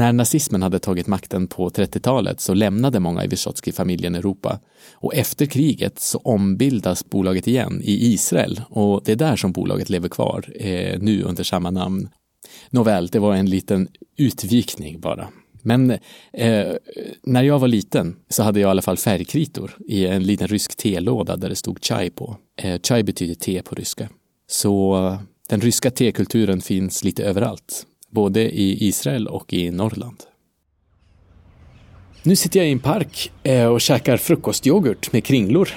När 0.00 0.12
nazismen 0.12 0.62
hade 0.62 0.78
tagit 0.78 1.06
makten 1.06 1.46
på 1.46 1.70
30-talet 1.70 2.40
så 2.40 2.54
lämnade 2.54 3.00
många 3.00 3.24
i 3.24 3.28
Vysotsky-familjen 3.28 4.14
Europa 4.14 4.60
och 4.94 5.14
efter 5.14 5.46
kriget 5.46 6.00
så 6.00 6.18
ombildas 6.18 7.10
bolaget 7.10 7.46
igen 7.48 7.80
i 7.84 8.12
Israel 8.12 8.60
och 8.68 9.02
det 9.04 9.12
är 9.12 9.16
där 9.16 9.36
som 9.36 9.52
bolaget 9.52 9.90
lever 9.90 10.08
kvar 10.08 10.44
eh, 10.54 10.98
nu 11.00 11.22
under 11.22 11.44
samma 11.44 11.70
namn 11.70 12.08
Nåväl, 12.70 13.06
det 13.06 13.18
var 13.18 13.34
en 13.34 13.50
liten 13.50 13.88
utvikning 14.16 15.00
bara. 15.00 15.28
Men 15.62 15.90
eh, 16.32 16.68
när 17.22 17.42
jag 17.42 17.58
var 17.58 17.68
liten 17.68 18.16
så 18.28 18.42
hade 18.42 18.60
jag 18.60 18.68
i 18.68 18.70
alla 18.70 18.82
fall 18.82 18.96
färgkritor 18.96 19.76
i 19.86 20.06
en 20.06 20.22
liten 20.22 20.48
rysk 20.48 20.76
telåda 20.76 21.36
där 21.36 21.48
det 21.48 21.56
stod 21.56 21.84
chai 21.84 22.10
på. 22.10 22.36
Eh, 22.62 22.80
chai 22.80 23.02
betyder 23.02 23.34
te 23.34 23.62
på 23.62 23.74
ryska. 23.74 24.08
Så 24.46 25.06
eh, 25.06 25.20
den 25.48 25.60
ryska 25.60 25.90
tekulturen 25.90 26.60
finns 26.60 27.04
lite 27.04 27.24
överallt, 27.24 27.86
både 28.10 28.40
i 28.40 28.88
Israel 28.88 29.26
och 29.26 29.52
i 29.52 29.70
Norrland. 29.70 30.16
Nu 32.22 32.36
sitter 32.36 32.60
jag 32.60 32.68
i 32.68 32.72
en 32.72 32.78
park 32.78 33.32
eh, 33.42 33.66
och 33.66 33.80
käkar 33.80 34.16
frukostyoghurt 34.16 35.12
med 35.12 35.24
kringlor 35.24 35.68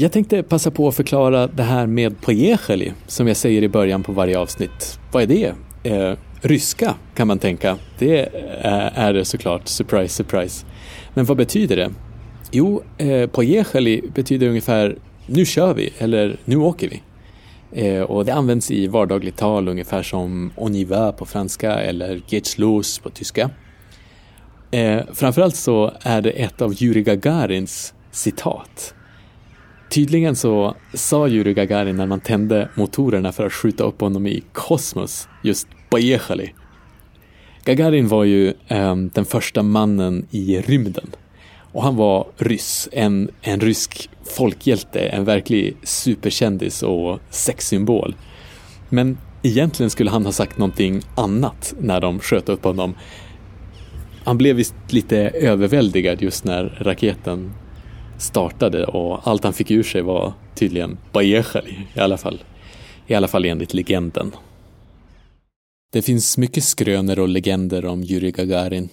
jag 0.00 0.12
tänkte 0.12 0.42
passa 0.42 0.70
på 0.70 0.88
att 0.88 0.94
förklara 0.94 1.46
det 1.46 1.62
här 1.62 1.86
med 1.86 2.20
pojecheli 2.20 2.92
som 3.06 3.28
jag 3.28 3.36
säger 3.36 3.62
i 3.62 3.68
början 3.68 4.02
på 4.02 4.12
varje 4.12 4.38
avsnitt. 4.38 4.98
Vad 5.12 5.22
är 5.22 5.26
det? 5.26 5.54
Eh, 5.90 6.18
ryska 6.40 6.94
kan 7.14 7.28
man 7.28 7.38
tänka. 7.38 7.76
Det 7.98 8.20
eh, 8.20 8.98
är 8.98 9.12
det 9.12 9.24
såklart, 9.24 9.68
surprise, 9.68 10.14
surprise. 10.14 10.66
Men 11.14 11.24
vad 11.24 11.36
betyder 11.36 11.76
det? 11.76 11.90
Jo, 12.50 12.82
eh, 12.98 13.26
pojecheli 13.26 14.10
betyder 14.14 14.48
ungefär 14.48 14.98
nu 15.26 15.44
kör 15.44 15.74
vi 15.74 15.92
eller 15.98 16.36
nu 16.44 16.56
åker 16.56 16.88
vi. 16.88 17.02
Eh, 17.72 18.02
och 18.02 18.24
det 18.24 18.34
används 18.34 18.70
i 18.70 18.86
vardagligt 18.86 19.36
tal 19.36 19.68
ungefär 19.68 20.02
som 20.02 20.52
on 20.56 20.74
y 20.74 20.84
va 20.84 21.12
på 21.12 21.26
franska 21.26 21.72
eller 21.72 22.16
geht's 22.16 22.60
los 22.60 22.98
på 22.98 23.10
tyska. 23.10 23.50
Eh, 24.70 25.00
framförallt 25.12 25.56
så 25.56 25.92
är 26.00 26.22
det 26.22 26.30
ett 26.30 26.62
av 26.62 26.82
Yuri 26.82 27.02
Gagarins 27.02 27.94
citat. 28.10 28.94
Tydligen 29.90 30.36
så 30.36 30.74
sa 30.94 31.28
Yuri 31.28 31.54
Gagarin 31.54 31.96
när 31.96 32.06
man 32.06 32.20
tände 32.20 32.68
motorerna 32.74 33.32
för 33.32 33.46
att 33.46 33.52
skjuta 33.52 33.84
upp 33.84 34.00
honom 34.00 34.26
i 34.26 34.42
kosmos 34.52 35.28
just 35.42 35.68
Bajechali. 35.90 36.54
Gagarin 37.64 38.08
var 38.08 38.24
ju 38.24 38.54
eh, 38.68 38.96
den 38.96 39.24
första 39.24 39.62
mannen 39.62 40.26
i 40.30 40.60
rymden 40.60 41.10
och 41.72 41.82
han 41.82 41.96
var 41.96 42.26
ryss, 42.36 42.88
en, 42.92 43.30
en 43.42 43.60
rysk 43.60 44.10
folkhjälte, 44.28 45.00
en 45.00 45.24
verklig 45.24 45.76
superkändis 45.82 46.82
och 46.82 47.20
sexsymbol. 47.30 48.14
Men 48.88 49.18
egentligen 49.42 49.90
skulle 49.90 50.10
han 50.10 50.24
ha 50.24 50.32
sagt 50.32 50.58
någonting 50.58 51.02
annat 51.14 51.74
när 51.80 52.00
de 52.00 52.20
sköt 52.20 52.48
upp 52.48 52.64
honom. 52.64 52.94
Han 54.24 54.38
blev 54.38 54.56
visst 54.56 54.74
lite 54.88 55.18
överväldigad 55.28 56.22
just 56.22 56.44
när 56.44 56.78
raketen 56.80 57.54
startade 58.18 58.84
och 58.84 59.28
allt 59.28 59.44
han 59.44 59.52
fick 59.52 59.70
ur 59.70 59.82
sig 59.82 60.02
var 60.02 60.32
tydligen 60.54 60.98
Bajechali, 61.12 61.78
i 61.94 62.00
alla 62.00 62.18
fall. 62.18 62.42
I 63.06 63.14
alla 63.14 63.28
fall 63.28 63.44
enligt 63.44 63.74
legenden. 63.74 64.32
Det 65.92 66.02
finns 66.02 66.38
mycket 66.38 66.64
skrönor 66.64 67.18
och 67.18 67.28
legender 67.28 67.84
om 67.84 68.02
Yuri 68.02 68.30
Gagarin. 68.30 68.88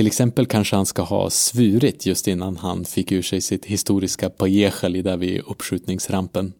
Till 0.00 0.06
exempel 0.06 0.46
kanske 0.46 0.76
han 0.76 0.86
ska 0.86 1.02
ha 1.02 1.30
svurit 1.30 2.06
just 2.06 2.28
innan 2.28 2.56
han 2.56 2.84
fick 2.84 3.12
ur 3.12 3.22
sig 3.22 3.40
sitt 3.40 3.64
historiska 3.64 4.30
Bajechali 4.38 5.02
där 5.02 5.16
vid 5.16 5.40
uppskjutningsrampen. 5.40 6.52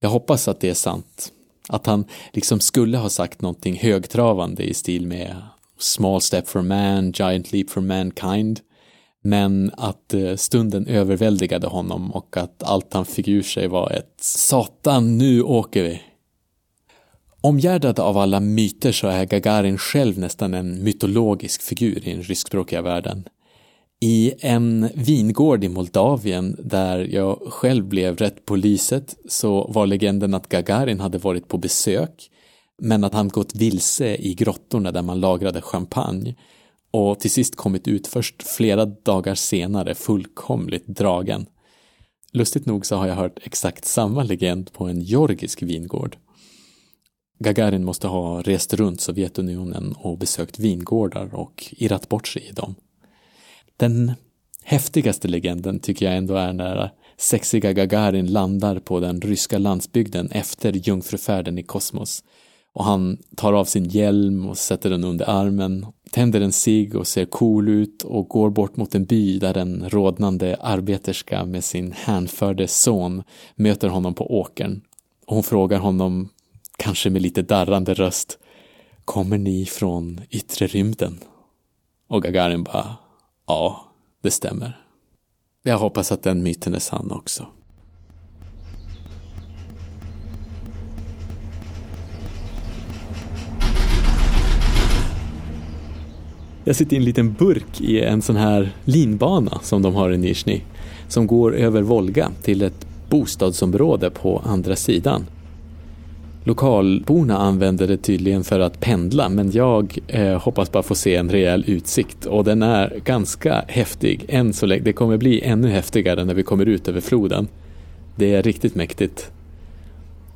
Jag 0.00 0.10
hoppas 0.10 0.48
att 0.48 0.60
det 0.60 0.68
är 0.68 0.74
sant. 0.74 1.32
Att 1.68 1.86
han 1.86 2.04
liksom 2.32 2.60
skulle 2.60 2.98
ha 2.98 3.08
sagt 3.08 3.42
någonting 3.42 3.78
högtravande 3.78 4.62
i 4.62 4.74
stil 4.74 5.06
med 5.06 5.36
Small 5.78 6.20
step 6.20 6.48
for 6.48 6.62
man, 6.62 7.12
giant 7.12 7.52
leap 7.52 7.70
for 7.70 7.80
mankind 7.80 8.60
men 9.22 9.70
att 9.76 10.14
eh, 10.14 10.36
stunden 10.36 10.86
överväldigade 10.86 11.66
honom 11.66 12.10
och 12.10 12.36
att 12.36 12.62
allt 12.62 12.94
han 12.94 13.04
fick 13.04 13.28
ur 13.28 13.42
sig 13.42 13.68
var 13.68 13.90
ett 13.90 14.14
Satan, 14.20 15.18
nu 15.18 15.42
åker 15.42 15.82
vi! 15.82 16.02
Omgärdad 17.42 18.00
av 18.00 18.18
alla 18.18 18.40
myter 18.40 18.92
så 18.92 19.08
är 19.08 19.24
Gagarin 19.24 19.78
själv 19.78 20.18
nästan 20.18 20.54
en 20.54 20.84
mytologisk 20.84 21.62
figur 21.62 22.08
i 22.08 22.12
den 22.12 22.22
ryskspråkiga 22.22 22.82
världen. 22.82 23.24
I 24.00 24.32
en 24.40 24.88
vingård 24.94 25.64
i 25.64 25.68
Moldavien 25.68 26.56
där 26.58 26.98
jag 26.98 27.38
själv 27.48 27.84
blev 27.84 28.16
rätt 28.16 28.46
på 28.46 28.56
lyset 28.56 29.16
så 29.28 29.70
var 29.72 29.86
legenden 29.86 30.34
att 30.34 30.48
Gagarin 30.48 31.00
hade 31.00 31.18
varit 31.18 31.48
på 31.48 31.58
besök 31.58 32.30
men 32.82 33.04
att 33.04 33.14
han 33.14 33.28
gått 33.28 33.54
vilse 33.54 34.16
i 34.16 34.34
grottorna 34.34 34.92
där 34.92 35.02
man 35.02 35.20
lagrade 35.20 35.62
champagne 35.62 36.34
och 36.90 37.20
till 37.20 37.30
sist 37.30 37.56
kommit 37.56 37.88
ut 37.88 38.06
först 38.06 38.42
flera 38.42 38.86
dagar 38.86 39.34
senare 39.34 39.94
fullkomligt 39.94 40.86
dragen. 40.86 41.46
Lustigt 42.32 42.66
nog 42.66 42.86
så 42.86 42.96
har 42.96 43.06
jag 43.06 43.14
hört 43.14 43.38
exakt 43.42 43.84
samma 43.84 44.22
legend 44.22 44.72
på 44.72 44.84
en 44.84 45.00
georgisk 45.00 45.62
vingård. 45.62 46.16
Gagarin 47.42 47.84
måste 47.84 48.08
ha 48.08 48.42
rest 48.42 48.74
runt 48.74 49.00
Sovjetunionen 49.00 49.94
och 49.98 50.18
besökt 50.18 50.58
vingårdar 50.58 51.34
och 51.34 51.64
irrat 51.70 52.08
bort 52.08 52.28
sig 52.28 52.48
i 52.48 52.52
dem. 52.52 52.74
Den 53.76 54.12
häftigaste 54.64 55.28
legenden 55.28 55.80
tycker 55.80 56.06
jag 56.06 56.16
ändå 56.16 56.34
är 56.34 56.52
när 56.52 56.90
sexiga 57.16 57.72
Gagarin 57.72 58.32
landar 58.32 58.78
på 58.78 59.00
den 59.00 59.20
ryska 59.20 59.58
landsbygden 59.58 60.30
efter 60.30 60.72
jungfrufärden 60.72 61.58
i 61.58 61.62
kosmos. 61.62 62.24
Och 62.72 62.84
han 62.84 63.18
tar 63.36 63.52
av 63.52 63.64
sin 63.64 63.84
hjälm 63.84 64.48
och 64.48 64.58
sätter 64.58 64.90
den 64.90 65.04
under 65.04 65.30
armen, 65.30 65.86
tänder 66.10 66.40
en 66.40 66.52
cigg 66.52 66.96
och 66.96 67.06
ser 67.06 67.24
cool 67.24 67.68
ut 67.68 68.02
och 68.02 68.28
går 68.28 68.50
bort 68.50 68.76
mot 68.76 68.94
en 68.94 69.04
by 69.04 69.38
där 69.38 69.56
en 69.56 69.88
rådnande 69.88 70.56
arbeterska 70.60 71.44
med 71.44 71.64
sin 71.64 71.92
hänförde 71.92 72.68
son 72.68 73.22
möter 73.54 73.88
honom 73.88 74.14
på 74.14 74.40
åkern. 74.40 74.80
Och 75.26 75.34
hon 75.34 75.42
frågar 75.42 75.78
honom, 75.78 76.28
kanske 76.80 77.10
med 77.10 77.22
lite 77.22 77.42
darrande 77.42 77.94
röst, 77.94 78.38
Kommer 79.04 79.38
ni 79.38 79.66
från 79.66 80.20
yttre 80.30 80.66
rymden? 80.66 81.18
Och 82.08 82.22
Gagarin 82.22 82.62
bara, 82.62 82.96
Ja, 83.46 83.84
det 84.22 84.30
stämmer. 84.30 84.80
Jag 85.62 85.78
hoppas 85.78 86.12
att 86.12 86.22
den 86.22 86.42
myten 86.42 86.74
är 86.74 86.78
sann 86.78 87.10
också. 87.10 87.46
Jag 96.64 96.76
sitter 96.76 96.94
i 96.94 96.96
en 96.96 97.04
liten 97.04 97.32
burk 97.32 97.80
i 97.80 98.00
en 98.00 98.22
sån 98.22 98.36
här 98.36 98.76
linbana 98.84 99.58
som 99.62 99.82
de 99.82 99.94
har 99.94 100.12
i 100.12 100.18
Nizjnij 100.18 100.64
som 101.08 101.26
går 101.26 101.54
över 101.54 101.82
Volga 101.82 102.32
till 102.42 102.62
ett 102.62 102.86
bostadsområde 103.08 104.10
på 104.10 104.42
andra 104.44 104.76
sidan. 104.76 105.26
Lokalborna 106.44 107.38
använder 107.38 107.86
det 107.86 107.96
tydligen 107.96 108.44
för 108.44 108.60
att 108.60 108.80
pendla 108.80 109.28
men 109.28 109.50
jag 109.50 109.98
eh, 110.06 110.42
hoppas 110.42 110.72
bara 110.72 110.82
få 110.82 110.94
se 110.94 111.16
en 111.16 111.30
rejäl 111.30 111.64
utsikt 111.66 112.26
och 112.26 112.44
den 112.44 112.62
är 112.62 113.00
ganska 113.04 113.64
häftig 113.68 114.24
än 114.28 114.52
så 114.52 114.66
länge. 114.66 114.82
Det 114.82 114.92
kommer 114.92 115.16
bli 115.16 115.40
ännu 115.42 115.68
häftigare 115.68 116.24
när 116.24 116.34
vi 116.34 116.42
kommer 116.42 116.66
ut 116.66 116.88
över 116.88 117.00
floden. 117.00 117.48
Det 118.16 118.34
är 118.34 118.42
riktigt 118.42 118.74
mäktigt. 118.74 119.30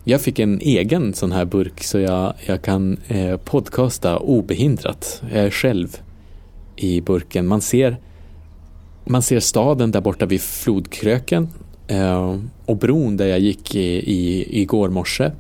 Jag 0.05 0.21
fick 0.21 0.39
en 0.39 0.61
egen 0.61 1.15
sån 1.15 1.33
här 1.33 1.45
burk 1.45 1.85
så 1.85 1.99
jag, 1.99 2.35
jag 2.47 2.63
kan 2.63 2.97
eh, 3.09 3.37
podcasta 3.37 4.19
obehindrat. 4.19 5.23
Jag 5.33 5.45
är 5.45 5.51
själv 5.51 5.97
i 6.77 7.01
burken. 7.01 7.47
Man 7.47 7.61
ser, 7.61 7.97
man 9.05 9.23
ser 9.23 9.41
staden 9.41 9.91
där 9.91 10.01
borta 10.01 10.27
vid 10.27 10.41
flodkröken 10.41 11.49
eh, 11.87 12.39
och 12.67 12.77
bron 12.77 13.17
där 13.17 13.27
jag 13.27 13.39
gick 13.39 13.75
i, 13.75 13.87
i, 14.13 14.47
igår 14.63 14.89
morse. 14.89 15.31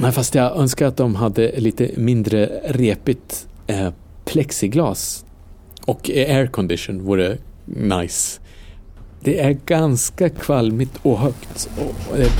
Nej, 0.00 0.12
fast 0.12 0.34
jag 0.34 0.56
önskar 0.56 0.86
att 0.86 0.96
de 0.96 1.14
hade 1.14 1.60
lite 1.60 1.90
mindre 1.96 2.46
repigt 2.64 3.48
eh, 3.66 3.92
plexiglas 4.24 5.24
och 5.84 6.10
aircondition 6.10 7.02
vore 7.02 7.38
nice. 7.64 8.40
Det 9.20 9.40
är 9.40 9.52
ganska 9.66 10.28
kvalmigt 10.28 10.98
och 11.02 11.18
högt. 11.18 11.70
Och, 11.76 12.18
eh, 12.18 12.32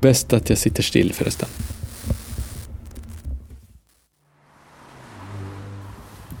bäst 0.00 0.32
att 0.32 0.48
jag 0.48 0.58
sitter 0.58 0.82
still 0.82 1.12
förresten. 1.12 1.48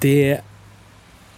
Det 0.00 0.40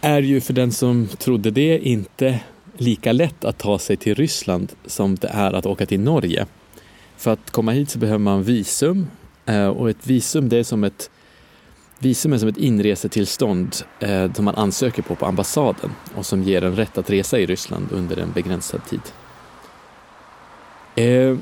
är 0.00 0.22
ju 0.22 0.40
för 0.40 0.52
den 0.52 0.72
som 0.72 1.08
trodde 1.18 1.50
det 1.50 1.78
inte 1.78 2.40
lika 2.76 3.12
lätt 3.12 3.44
att 3.44 3.58
ta 3.58 3.78
sig 3.78 3.96
till 3.96 4.14
Ryssland 4.14 4.72
som 4.86 5.14
det 5.14 5.28
är 5.28 5.52
att 5.52 5.66
åka 5.66 5.86
till 5.86 6.00
Norge. 6.00 6.46
För 7.22 7.30
att 7.30 7.50
komma 7.50 7.72
hit 7.72 7.90
så 7.90 7.98
behöver 7.98 8.18
man 8.18 8.42
visum 8.42 9.06
eh, 9.46 9.66
och 9.66 9.90
ett 9.90 10.06
visum 10.06 10.48
det 10.48 10.56
är 10.56 10.64
som 10.64 10.84
ett 10.84 11.10
Visum 11.98 12.32
är 12.32 12.38
som 12.38 12.48
ett 12.48 12.56
inresetillstånd 12.56 13.76
eh, 14.00 14.32
som 14.32 14.44
man 14.44 14.54
ansöker 14.54 15.02
på 15.02 15.14
på 15.14 15.26
ambassaden 15.26 15.90
och 16.14 16.26
som 16.26 16.42
ger 16.42 16.64
en 16.64 16.76
rätt 16.76 16.98
att 16.98 17.10
resa 17.10 17.38
i 17.38 17.46
Ryssland 17.46 17.86
under 17.90 18.16
en 18.16 18.32
begränsad 18.32 18.80
tid. 18.84 19.00
Eh, 20.94 21.38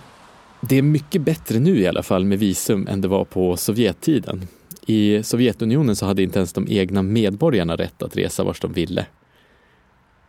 det 0.61 0.79
är 0.79 0.83
mycket 0.83 1.23
bättre 1.23 1.59
nu 1.59 1.81
i 1.81 1.87
alla 1.87 2.03
fall 2.03 2.25
med 2.25 2.39
visum 2.39 2.89
än 2.89 3.01
det 3.01 3.09
var 3.09 3.25
på 3.25 3.57
Sovjettiden. 3.57 4.49
I 4.87 5.23
Sovjetunionen 5.23 5.97
så 5.97 6.07
hade 6.07 6.23
inte 6.23 6.39
ens 6.39 6.53
de 6.53 6.67
egna 6.69 7.03
medborgarna 7.03 7.77
rätt 7.77 8.03
att 8.03 8.17
resa 8.17 8.45
vart 8.45 8.63
de 8.63 8.73
ville. 8.73 9.07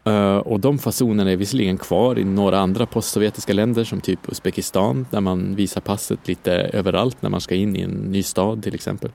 Uh, 0.07 0.37
och 0.37 0.59
de 0.59 0.79
fasonerna 0.79 1.31
är 1.31 1.35
visserligen 1.35 1.77
kvar 1.77 2.19
i 2.19 2.23
några 2.23 2.59
andra 2.59 2.85
postsovjetiska 2.85 3.53
länder 3.53 3.83
som 3.83 4.01
typ 4.01 4.19
Uzbekistan 4.31 5.07
där 5.11 5.21
man 5.21 5.55
visar 5.55 5.81
passet 5.81 6.27
lite 6.27 6.51
överallt 6.53 7.21
när 7.21 7.29
man 7.29 7.41
ska 7.41 7.55
in 7.55 7.75
i 7.75 7.81
en 7.81 7.91
ny 7.91 8.23
stad 8.23 8.63
till 8.63 8.75
exempel. 8.75 9.11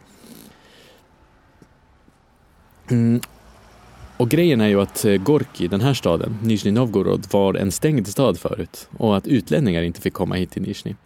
Mm. 2.91 3.21
Och 4.17 4.29
grejen 4.29 4.61
är 4.61 4.69
ju 4.69 4.81
att 4.81 5.05
eh, 5.05 5.17
Gorki, 5.17 5.69
den 5.69 5.81
här 5.81 5.95
staden, 5.95 6.39
Nizjnij 6.43 6.73
Novgorod, 6.73 7.27
var 7.31 7.55
en 7.55 7.73
stängd 7.73 8.09
stad 8.09 8.39
förut 8.39 8.89
och 8.99 9.17
att 9.17 9.27
utlänningar 9.27 9.83
inte 9.83 10.01
fick 10.01 10.15
komma 10.15 10.35
hit 10.35 10.51
till 10.51 10.63
Nizjnij. 10.63 10.97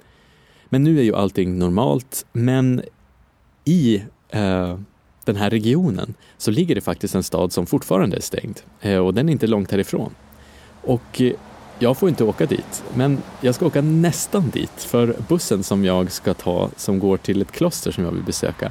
Men 0.68 0.84
nu 0.84 0.98
är 0.98 1.02
ju 1.02 1.14
allting 1.14 1.58
normalt, 1.58 2.26
men 2.32 2.82
i 3.64 4.02
uh, 4.34 4.78
den 5.32 5.42
här 5.42 5.50
regionen 5.50 6.14
så 6.38 6.50
ligger 6.50 6.74
det 6.74 6.80
faktiskt 6.80 7.14
en 7.14 7.22
stad 7.22 7.52
som 7.52 7.66
fortfarande 7.66 8.16
är 8.16 8.20
stängd 8.20 8.60
eh, 8.80 8.96
och 8.96 9.14
den 9.14 9.28
är 9.28 9.32
inte 9.32 9.46
långt 9.46 9.70
härifrån. 9.70 10.14
Och 10.82 11.20
eh, 11.20 11.32
jag 11.78 11.96
får 11.96 12.08
inte 12.08 12.24
åka 12.24 12.46
dit, 12.46 12.84
men 12.94 13.18
jag 13.40 13.54
ska 13.54 13.66
åka 13.66 13.82
nästan 13.82 14.50
dit 14.50 14.82
för 14.82 15.16
bussen 15.28 15.62
som 15.62 15.84
jag 15.84 16.12
ska 16.12 16.34
ta 16.34 16.70
som 16.76 16.98
går 16.98 17.16
till 17.16 17.42
ett 17.42 17.52
kloster 17.52 17.90
som 17.90 18.04
jag 18.04 18.10
vill 18.10 18.22
besöka 18.22 18.70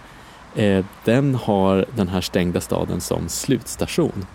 eh, 0.55 0.85
den 1.05 1.35
har 1.35 1.85
den 1.95 2.07
här 2.07 2.21
stängda 2.21 2.61
staden 2.61 3.01
som 3.01 3.29
slutstation. 3.29 4.25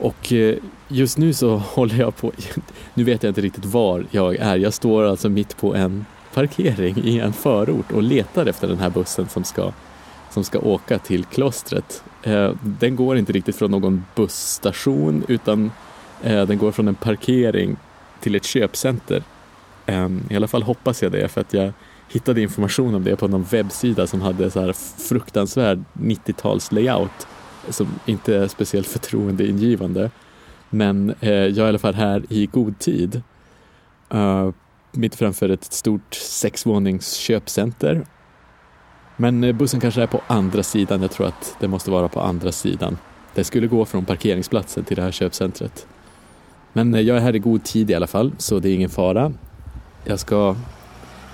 Och 0.00 0.32
just 0.88 1.18
nu 1.18 1.32
så 1.32 1.56
håller 1.74 1.98
jag 1.98 2.16
på, 2.16 2.32
nu 2.94 3.04
vet 3.04 3.22
jag 3.22 3.30
inte 3.30 3.40
riktigt 3.40 3.64
var 3.64 4.06
jag 4.10 4.36
är, 4.36 4.56
jag 4.56 4.74
står 4.74 5.04
alltså 5.04 5.28
mitt 5.28 5.56
på 5.56 5.74
en 5.74 6.04
parkering 6.34 6.96
i 7.04 7.18
en 7.18 7.32
förort 7.32 7.92
och 7.92 8.02
letar 8.02 8.46
efter 8.46 8.68
den 8.68 8.78
här 8.78 8.90
bussen 8.90 9.28
som 9.28 9.44
ska 9.44 9.72
som 10.34 10.44
ska 10.44 10.58
åka 10.58 10.98
till 10.98 11.24
klostret. 11.24 12.04
Eh, 12.22 12.52
den 12.62 12.96
går 12.96 13.16
inte 13.16 13.32
riktigt 13.32 13.56
från 13.56 13.70
någon 13.70 14.04
busstation 14.14 15.24
utan 15.28 15.70
eh, 16.22 16.46
den 16.46 16.58
går 16.58 16.72
från 16.72 16.88
en 16.88 16.94
parkering 16.94 17.76
till 18.20 18.34
ett 18.34 18.44
köpcenter. 18.44 19.22
Ehm, 19.86 20.22
I 20.30 20.36
alla 20.36 20.48
fall 20.48 20.62
hoppas 20.62 21.02
jag 21.02 21.12
det 21.12 21.28
för 21.28 21.40
att 21.40 21.54
jag 21.54 21.72
hittade 22.08 22.42
information 22.42 22.94
om 22.94 23.04
det 23.04 23.16
på 23.16 23.28
någon 23.28 23.42
webbsida 23.42 24.06
som 24.06 24.20
hade 24.20 24.50
så 24.50 24.60
här 24.60 24.72
fruktansvärd 25.08 25.84
90-tals 25.92 26.72
layout 26.72 27.26
som 27.68 27.86
inte 28.06 28.36
är 28.36 28.48
speciellt 28.48 28.86
förtroendeingivande. 28.86 30.10
Men 30.70 31.14
eh, 31.20 31.30
jag 31.30 31.58
är 31.58 31.64
i 31.64 31.68
alla 31.68 31.78
fall 31.78 31.94
här 31.94 32.22
i 32.28 32.46
god 32.46 32.78
tid. 32.78 33.22
mitt 34.92 35.14
framför 35.14 35.48
ett 35.48 35.64
stort 35.64 36.14
sexvånings 36.14 37.12
köpcenter 37.12 38.04
men 39.16 39.44
eh, 39.44 39.52
bussen 39.52 39.80
kanske 39.80 40.02
är 40.02 40.06
på 40.06 40.20
andra 40.26 40.62
sidan. 40.62 41.02
Jag 41.02 41.10
tror 41.10 41.26
att 41.26 41.56
det 41.60 41.68
måste 41.68 41.90
vara 41.90 42.08
på 42.08 42.20
andra 42.20 42.52
sidan. 42.52 42.98
Det 43.34 43.44
skulle 43.44 43.66
gå 43.66 43.84
från 43.84 44.04
parkeringsplatsen 44.04 44.84
till 44.84 44.96
det 44.96 45.02
här 45.02 45.12
köpcentret. 45.12 45.86
Men 46.72 46.94
eh, 46.94 47.00
jag 47.00 47.16
är 47.16 47.20
här 47.20 47.36
i 47.36 47.38
god 47.38 47.64
tid 47.64 47.90
i 47.90 47.94
alla 47.94 48.06
fall, 48.06 48.32
så 48.38 48.58
det 48.58 48.68
är 48.68 48.74
ingen 48.74 48.90
fara. 48.90 49.32
Jag 50.04 50.20
ska 50.20 50.56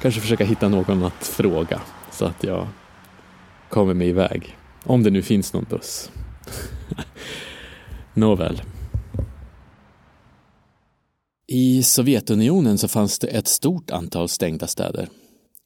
kanske 0.03 0.21
försöka 0.21 0.45
hitta 0.45 0.69
någon 0.69 1.05
att 1.05 1.27
fråga 1.27 1.81
så 2.11 2.25
att 2.25 2.45
jag 2.45 2.67
kommer 3.69 3.95
mig 3.95 4.09
iväg. 4.09 4.57
Om 4.85 5.03
det 5.03 5.11
nu 5.11 5.23
finns 5.23 5.53
någon 5.53 5.67
buss. 5.71 6.11
Nåväl. 8.15 8.63
I 11.47 11.83
Sovjetunionen 11.83 12.79
så 12.79 12.89
fanns 12.89 13.19
det 13.19 13.27
ett 13.27 13.49
stort 13.49 13.91
antal 13.91 14.29
stängda 14.29 14.67
städer. 14.67 15.09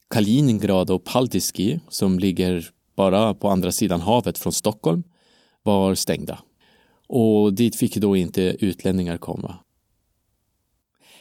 Kaliningrad 0.09 0.89
och 0.89 1.03
Paldiski, 1.03 1.79
som 1.89 2.19
ligger 2.19 2.69
bara 2.95 3.33
på 3.33 3.49
andra 3.49 3.71
sidan 3.71 4.01
havet 4.01 4.37
från 4.37 4.53
Stockholm, 4.53 5.03
var 5.63 5.95
stängda. 5.95 6.39
Och 7.07 7.53
dit 7.53 7.75
fick 7.75 7.97
då 7.97 8.15
inte 8.15 8.41
utlänningar 8.41 9.17
komma. 9.17 9.55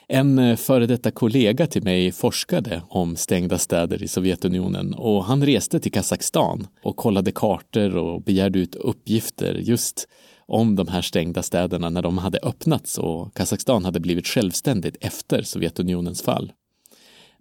En 0.08 0.38
eh, 0.38 0.56
före 0.56 0.86
detta 0.86 1.10
kollega 1.10 1.66
till 1.66 1.82
mig 1.82 2.12
forskade 2.12 2.82
om 2.88 3.16
stängda 3.16 3.58
städer 3.58 4.02
i 4.02 4.08
Sovjetunionen 4.08 4.94
och 4.94 5.24
han 5.24 5.46
reste 5.46 5.80
till 5.80 5.92
Kazakstan 5.92 6.66
och 6.82 6.96
kollade 6.96 7.32
kartor 7.32 7.96
och 7.96 8.22
begärde 8.22 8.58
ut 8.58 8.74
uppgifter 8.74 9.54
just 9.54 10.08
om 10.46 10.76
de 10.76 10.88
här 10.88 11.02
stängda 11.02 11.42
städerna 11.42 11.90
när 11.90 12.02
de 12.02 12.18
hade 12.18 12.38
öppnats 12.42 12.98
och 12.98 13.34
Kazakstan 13.34 13.84
hade 13.84 14.00
blivit 14.00 14.26
självständigt 14.26 14.96
efter 15.00 15.42
Sovjetunionens 15.42 16.22
fall. 16.22 16.52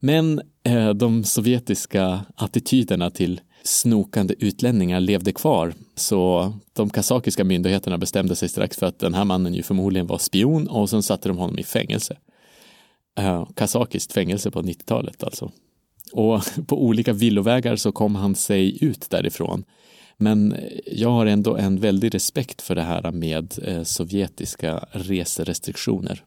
Men 0.06 0.42
eh, 0.64 0.90
de 0.90 1.24
sovjetiska 1.24 2.26
attityderna 2.36 3.10
till 3.10 3.42
snokande 3.64 4.36
utlänningar 4.40 5.00
levde 5.00 5.32
kvar. 5.32 5.74
Så 5.96 6.54
de 6.74 6.90
kazakiska 6.90 7.44
myndigheterna 7.44 7.98
bestämde 7.98 8.36
sig 8.36 8.50
strax 8.50 8.78
för 8.78 8.86
att 8.86 9.00
den 9.00 9.14
här 9.14 9.26
mannen 9.26 9.54
ju 9.54 9.64
förmodligen 9.64 10.08
var 10.08 10.18
spion 10.18 10.68
och 10.68 10.90
sen 10.90 11.04
satte 11.04 11.28
de 11.30 11.38
honom 11.38 11.60
i 11.60 11.64
fängelse. 11.64 12.18
Eh, 13.18 13.48
kazakiskt 13.56 14.12
fängelse 14.12 14.52
på 14.52 14.62
90-talet 14.62 15.24
alltså. 15.24 15.52
Och 16.14 16.42
på 16.68 16.84
olika 16.84 17.14
villovägar 17.14 17.76
så 17.76 17.92
kom 17.92 18.16
han 18.16 18.36
sig 18.36 18.84
ut 18.84 19.10
därifrån. 19.10 19.64
Men 20.18 20.52
eh, 20.52 20.60
jag 20.86 21.10
har 21.10 21.26
ändå 21.26 21.56
en 21.56 21.80
väldig 21.80 22.16
respekt 22.16 22.62
för 22.62 22.76
det 22.76 22.82
här 22.82 23.12
med 23.12 23.54
eh, 23.64 23.84
sovjetiska 23.84 24.86
reserestriktioner. 24.92 26.24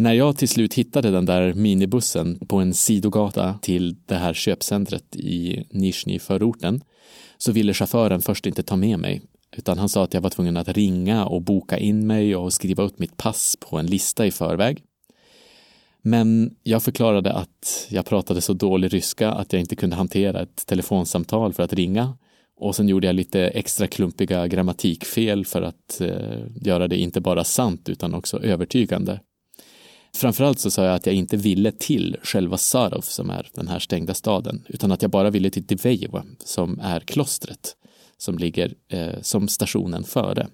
När 0.00 0.12
jag 0.12 0.36
till 0.36 0.48
slut 0.48 0.74
hittade 0.74 1.10
den 1.10 1.26
där 1.26 1.54
minibussen 1.54 2.38
på 2.48 2.56
en 2.56 2.74
sidogata 2.74 3.58
till 3.62 3.96
det 4.06 4.14
här 4.14 4.34
köpcentret 4.34 5.16
i 5.16 5.64
Nizjnij-förorten 5.70 6.80
så 7.38 7.52
ville 7.52 7.74
chauffören 7.74 8.20
först 8.22 8.46
inte 8.46 8.62
ta 8.62 8.76
med 8.76 8.98
mig 8.98 9.22
utan 9.56 9.78
han 9.78 9.88
sa 9.88 10.04
att 10.04 10.14
jag 10.14 10.20
var 10.20 10.30
tvungen 10.30 10.56
att 10.56 10.68
ringa 10.68 11.26
och 11.26 11.42
boka 11.42 11.78
in 11.78 12.06
mig 12.06 12.36
och 12.36 12.52
skriva 12.52 12.82
upp 12.82 12.98
mitt 12.98 13.16
pass 13.16 13.56
på 13.60 13.78
en 13.78 13.86
lista 13.86 14.26
i 14.26 14.30
förväg. 14.30 14.82
Men 16.02 16.54
jag 16.62 16.82
förklarade 16.82 17.32
att 17.32 17.86
jag 17.90 18.06
pratade 18.06 18.40
så 18.40 18.52
dålig 18.52 18.94
ryska 18.94 19.30
att 19.30 19.52
jag 19.52 19.60
inte 19.60 19.76
kunde 19.76 19.96
hantera 19.96 20.42
ett 20.42 20.66
telefonsamtal 20.66 21.52
för 21.52 21.62
att 21.62 21.72
ringa 21.72 22.18
och 22.56 22.76
sen 22.76 22.88
gjorde 22.88 23.06
jag 23.06 23.16
lite 23.16 23.40
extra 23.40 23.86
klumpiga 23.86 24.46
grammatikfel 24.46 25.44
för 25.44 25.62
att 25.62 26.00
eh, 26.00 26.38
göra 26.62 26.88
det 26.88 26.96
inte 26.96 27.20
bara 27.20 27.44
sant 27.44 27.88
utan 27.88 28.14
också 28.14 28.42
övertygande. 28.42 29.20
Framförallt 30.14 30.58
så 30.58 30.70
sa 30.70 30.84
jag 30.84 30.94
att 30.94 31.06
jag 31.06 31.14
inte 31.14 31.36
ville 31.36 31.72
till 31.72 32.16
själva 32.22 32.56
Sarov 32.56 33.00
som 33.00 33.30
är 33.30 33.48
den 33.54 33.68
här 33.68 33.78
stängda 33.78 34.14
staden, 34.14 34.66
utan 34.68 34.92
att 34.92 35.02
jag 35.02 35.10
bara 35.10 35.30
ville 35.30 35.50
till 35.50 35.66
Divejevo 35.66 36.22
som 36.44 36.80
är 36.80 37.00
klostret 37.00 37.76
som 38.18 38.38
ligger 38.38 38.74
eh, 38.88 39.20
som 39.22 39.48
stationen 39.48 40.04
före. 40.04 40.48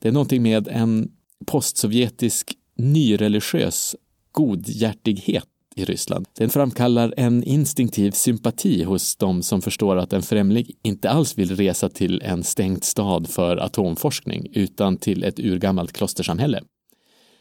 Det 0.00 0.08
är 0.08 0.12
någonting 0.12 0.42
med 0.42 0.68
en 0.68 1.10
postsovjetisk 1.46 2.52
nyreligiös 2.76 3.96
godhjärtighet 4.32 5.44
i 5.76 5.84
Ryssland. 5.84 6.26
Den 6.38 6.50
framkallar 6.50 7.14
en 7.16 7.44
instinktiv 7.44 8.10
sympati 8.10 8.82
hos 8.82 9.16
de 9.16 9.42
som 9.42 9.62
förstår 9.62 9.96
att 9.96 10.12
en 10.12 10.22
främling 10.22 10.66
inte 10.82 11.10
alls 11.10 11.38
vill 11.38 11.56
resa 11.56 11.88
till 11.88 12.22
en 12.22 12.44
stängd 12.44 12.84
stad 12.84 13.28
för 13.28 13.56
atomforskning 13.56 14.46
utan 14.52 14.96
till 14.96 15.24
ett 15.24 15.38
urgammalt 15.38 15.92
klostersamhälle. 15.92 16.62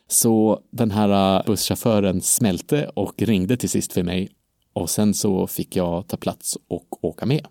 Så 0.07 0.59
den 0.71 0.91
här 0.91 1.39
äh, 1.39 1.45
busschauffören 1.45 2.21
smälte 2.21 2.87
och 2.93 3.21
ringde 3.21 3.57
till 3.57 3.69
sist 3.69 3.93
för 3.93 4.03
mig 4.03 4.29
och 4.73 4.89
sen 4.89 5.13
så 5.13 5.47
fick 5.47 5.75
jag 5.75 6.07
ta 6.07 6.17
plats 6.17 6.57
och 6.67 7.05
åka 7.05 7.25
med. 7.25 7.47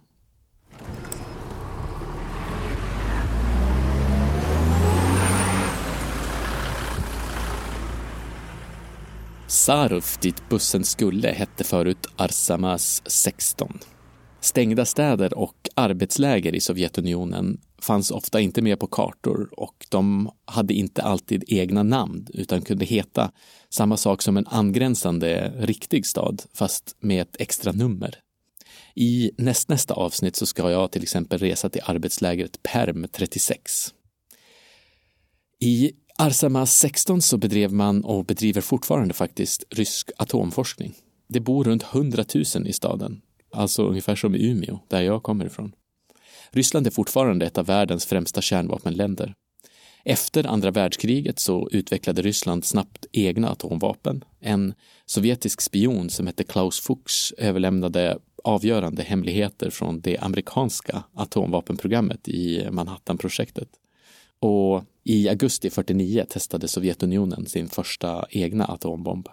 Saruf, 9.46 10.18
dit 10.18 10.48
bussen 10.48 10.84
skulle, 10.84 11.28
hette 11.28 11.64
förut 11.64 12.06
Arsamas 12.16 13.02
16. 13.06 13.78
Stängda 14.40 14.84
städer 14.84 15.38
och 15.38 15.68
arbetsläger 15.74 16.54
i 16.54 16.60
Sovjetunionen 16.60 17.60
fanns 17.82 18.10
ofta 18.10 18.40
inte 18.40 18.62
med 18.62 18.80
på 18.80 18.86
kartor 18.86 19.48
och 19.56 19.86
de 19.88 20.30
hade 20.44 20.74
inte 20.74 21.02
alltid 21.02 21.44
egna 21.46 21.82
namn 21.82 22.26
utan 22.34 22.62
kunde 22.62 22.84
heta 22.84 23.32
samma 23.68 23.96
sak 23.96 24.22
som 24.22 24.36
en 24.36 24.46
angränsande 24.46 25.52
riktig 25.58 26.06
stad 26.06 26.42
fast 26.54 26.96
med 27.00 27.22
ett 27.22 27.36
extra 27.38 27.72
nummer. 27.72 28.18
I 28.94 29.30
nästnästa 29.38 29.94
avsnitt 29.94 30.36
så 30.36 30.46
ska 30.46 30.70
jag 30.70 30.92
till 30.92 31.02
exempel 31.02 31.38
resa 31.38 31.68
till 31.68 31.82
arbetslägret 31.84 32.62
Perm 32.62 33.06
36. 33.12 33.94
I 35.60 35.92
Arsama 36.18 36.66
16 36.66 37.22
så 37.22 37.36
bedrev 37.36 37.72
man 37.72 38.04
och 38.04 38.24
bedriver 38.24 38.60
fortfarande 38.60 39.14
faktiskt 39.14 39.64
rysk 39.70 40.10
atomforskning. 40.18 40.94
Det 41.28 41.40
bor 41.40 41.64
runt 41.64 41.82
100 41.82 42.24
000 42.34 42.66
i 42.66 42.72
staden, 42.72 43.20
alltså 43.52 43.82
ungefär 43.88 44.16
som 44.16 44.34
i 44.34 44.50
Umeå, 44.50 44.78
där 44.88 45.02
jag 45.02 45.22
kommer 45.22 45.46
ifrån. 45.46 45.72
Ryssland 46.52 46.86
är 46.86 46.90
fortfarande 46.90 47.46
ett 47.46 47.58
av 47.58 47.66
världens 47.66 48.06
främsta 48.06 48.40
kärnvapenländer. 48.40 49.34
Efter 50.04 50.46
andra 50.46 50.70
världskriget 50.70 51.38
så 51.38 51.68
utvecklade 51.72 52.22
Ryssland 52.22 52.64
snabbt 52.64 53.06
egna 53.12 53.48
atomvapen. 53.48 54.24
En 54.40 54.74
sovjetisk 55.06 55.60
spion 55.60 56.10
som 56.10 56.26
hette 56.26 56.44
Klaus 56.44 56.80
Fuchs 56.80 57.32
överlämnade 57.38 58.18
avgörande 58.44 59.02
hemligheter 59.02 59.70
från 59.70 60.00
det 60.00 60.18
amerikanska 60.18 61.02
atomvapenprogrammet 61.14 62.28
i 62.28 62.68
Manhattanprojektet. 62.70 63.68
Och 64.38 64.84
i 65.04 65.28
augusti 65.28 65.70
49 65.70 66.24
testade 66.28 66.68
Sovjetunionen 66.68 67.46
sin 67.46 67.68
första 67.68 68.26
egna 68.30 68.64
atombomb. 68.64 69.28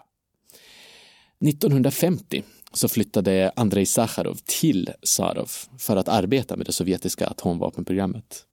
1950 1.45 2.43
så 2.73 2.87
flyttade 2.87 3.51
Andrei 3.55 3.85
Sacharov 3.85 4.37
till 4.45 4.89
Sarov 5.03 5.51
för 5.77 5.95
att 5.95 6.07
arbeta 6.07 6.57
med 6.57 6.65
det 6.65 6.71
sovjetiska 6.71 7.27
atomvapenprogrammet. 7.27 8.45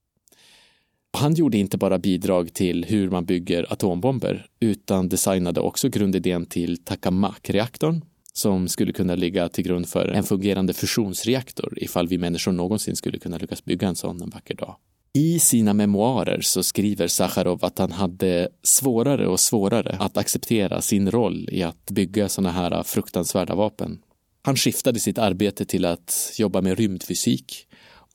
Han 1.12 1.34
gjorde 1.34 1.58
inte 1.58 1.78
bara 1.78 1.98
bidrag 1.98 2.54
till 2.54 2.84
hur 2.84 3.10
man 3.10 3.24
bygger 3.24 3.72
atombomber 3.72 4.46
utan 4.60 5.08
designade 5.08 5.60
också 5.60 5.88
grundidén 5.88 6.46
till 6.46 6.84
Takamak-reaktorn 6.84 8.04
som 8.32 8.68
skulle 8.68 8.92
kunna 8.92 9.14
ligga 9.14 9.48
till 9.48 9.64
grund 9.64 9.88
för 9.88 10.08
en 10.08 10.24
fungerande 10.24 10.72
fusionsreaktor 10.72 11.74
ifall 11.76 12.08
vi 12.08 12.18
människor 12.18 12.52
någonsin 12.52 12.96
skulle 12.96 13.18
kunna 13.18 13.38
lyckas 13.38 13.64
bygga 13.64 13.88
en 13.88 13.96
sån 13.96 14.22
en 14.22 14.30
vacker 14.30 14.54
dag. 14.54 14.76
I 15.12 15.38
sina 15.38 15.74
memoarer 15.74 16.40
så 16.40 16.62
skriver 16.62 17.08
Sacharov 17.08 17.64
att 17.64 17.78
han 17.78 17.92
hade 17.92 18.48
svårare 18.62 19.26
och 19.26 19.40
svårare 19.40 19.96
att 20.00 20.16
acceptera 20.16 20.80
sin 20.80 21.10
roll 21.10 21.48
i 21.52 21.62
att 21.62 21.90
bygga 21.90 22.28
sådana 22.28 22.52
här 22.52 22.82
fruktansvärda 22.82 23.54
vapen. 23.54 23.98
Han 24.46 24.56
skiftade 24.56 25.00
sitt 25.00 25.18
arbete 25.18 25.64
till 25.64 25.84
att 25.84 26.32
jobba 26.38 26.60
med 26.60 26.78
rymdfysik 26.78 27.66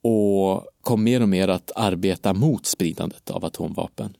och 0.01 0.65
kom 0.81 1.03
mer 1.03 1.21
och 1.21 1.29
mer 1.29 1.47
att 1.47 1.71
arbeta 1.75 2.33
mot 2.33 2.65
spridandet 2.65 3.31
av 3.31 3.45
atomvapen. 3.45 4.17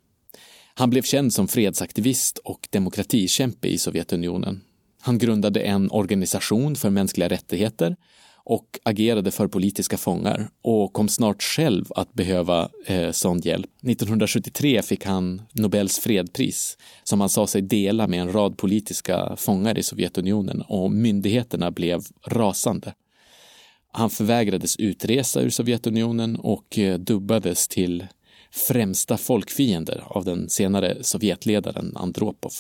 Han 0.74 0.90
blev 0.90 1.02
känd 1.02 1.34
som 1.34 1.48
fredsaktivist 1.48 2.38
och 2.38 2.68
demokratikämpe 2.72 3.68
i 3.68 3.78
Sovjetunionen. 3.78 4.62
Han 5.02 5.18
grundade 5.18 5.60
en 5.62 5.92
organisation 5.92 6.76
för 6.76 6.90
mänskliga 6.90 7.30
rättigheter 7.30 7.96
och 8.44 8.80
agerade 8.84 9.32
för 9.32 9.48
politiska 9.48 9.98
fångar 9.98 10.50
och 10.62 10.94
kom 10.94 11.10
snart 11.10 11.44
själv 11.44 11.86
att 11.96 12.14
behöva 12.14 12.70
eh, 12.86 13.12
sån 13.12 13.40
hjälp. 13.40 13.70
1973 13.84 14.82
fick 14.82 15.06
han 15.06 15.42
Nobels 15.54 16.00
fredspris 16.00 16.78
som 17.04 17.20
han 17.20 17.30
sa 17.30 17.48
sig 17.48 17.62
dela 17.62 18.08
med 18.08 18.22
en 18.22 18.34
rad 18.34 18.58
politiska 18.58 19.36
fångar 19.36 19.78
i 19.78 19.84
Sovjetunionen 19.84 20.62
och 20.62 20.92
myndigheterna 20.92 21.72
blev 21.72 22.02
rasande. 22.28 22.94
Han 23.92 24.10
förvägrades 24.10 24.78
utresa 24.78 25.42
ur 25.42 25.50
Sovjetunionen 25.50 26.36
och 26.36 26.80
eh, 26.80 27.00
dubbades 27.00 27.68
till 27.68 28.08
främsta 28.52 29.18
folkfiender 29.18 30.04
av 30.06 30.26
den 30.26 30.50
senare 30.50 30.98
Sovjetledaren 31.04 31.98
Andropov. 31.98 32.52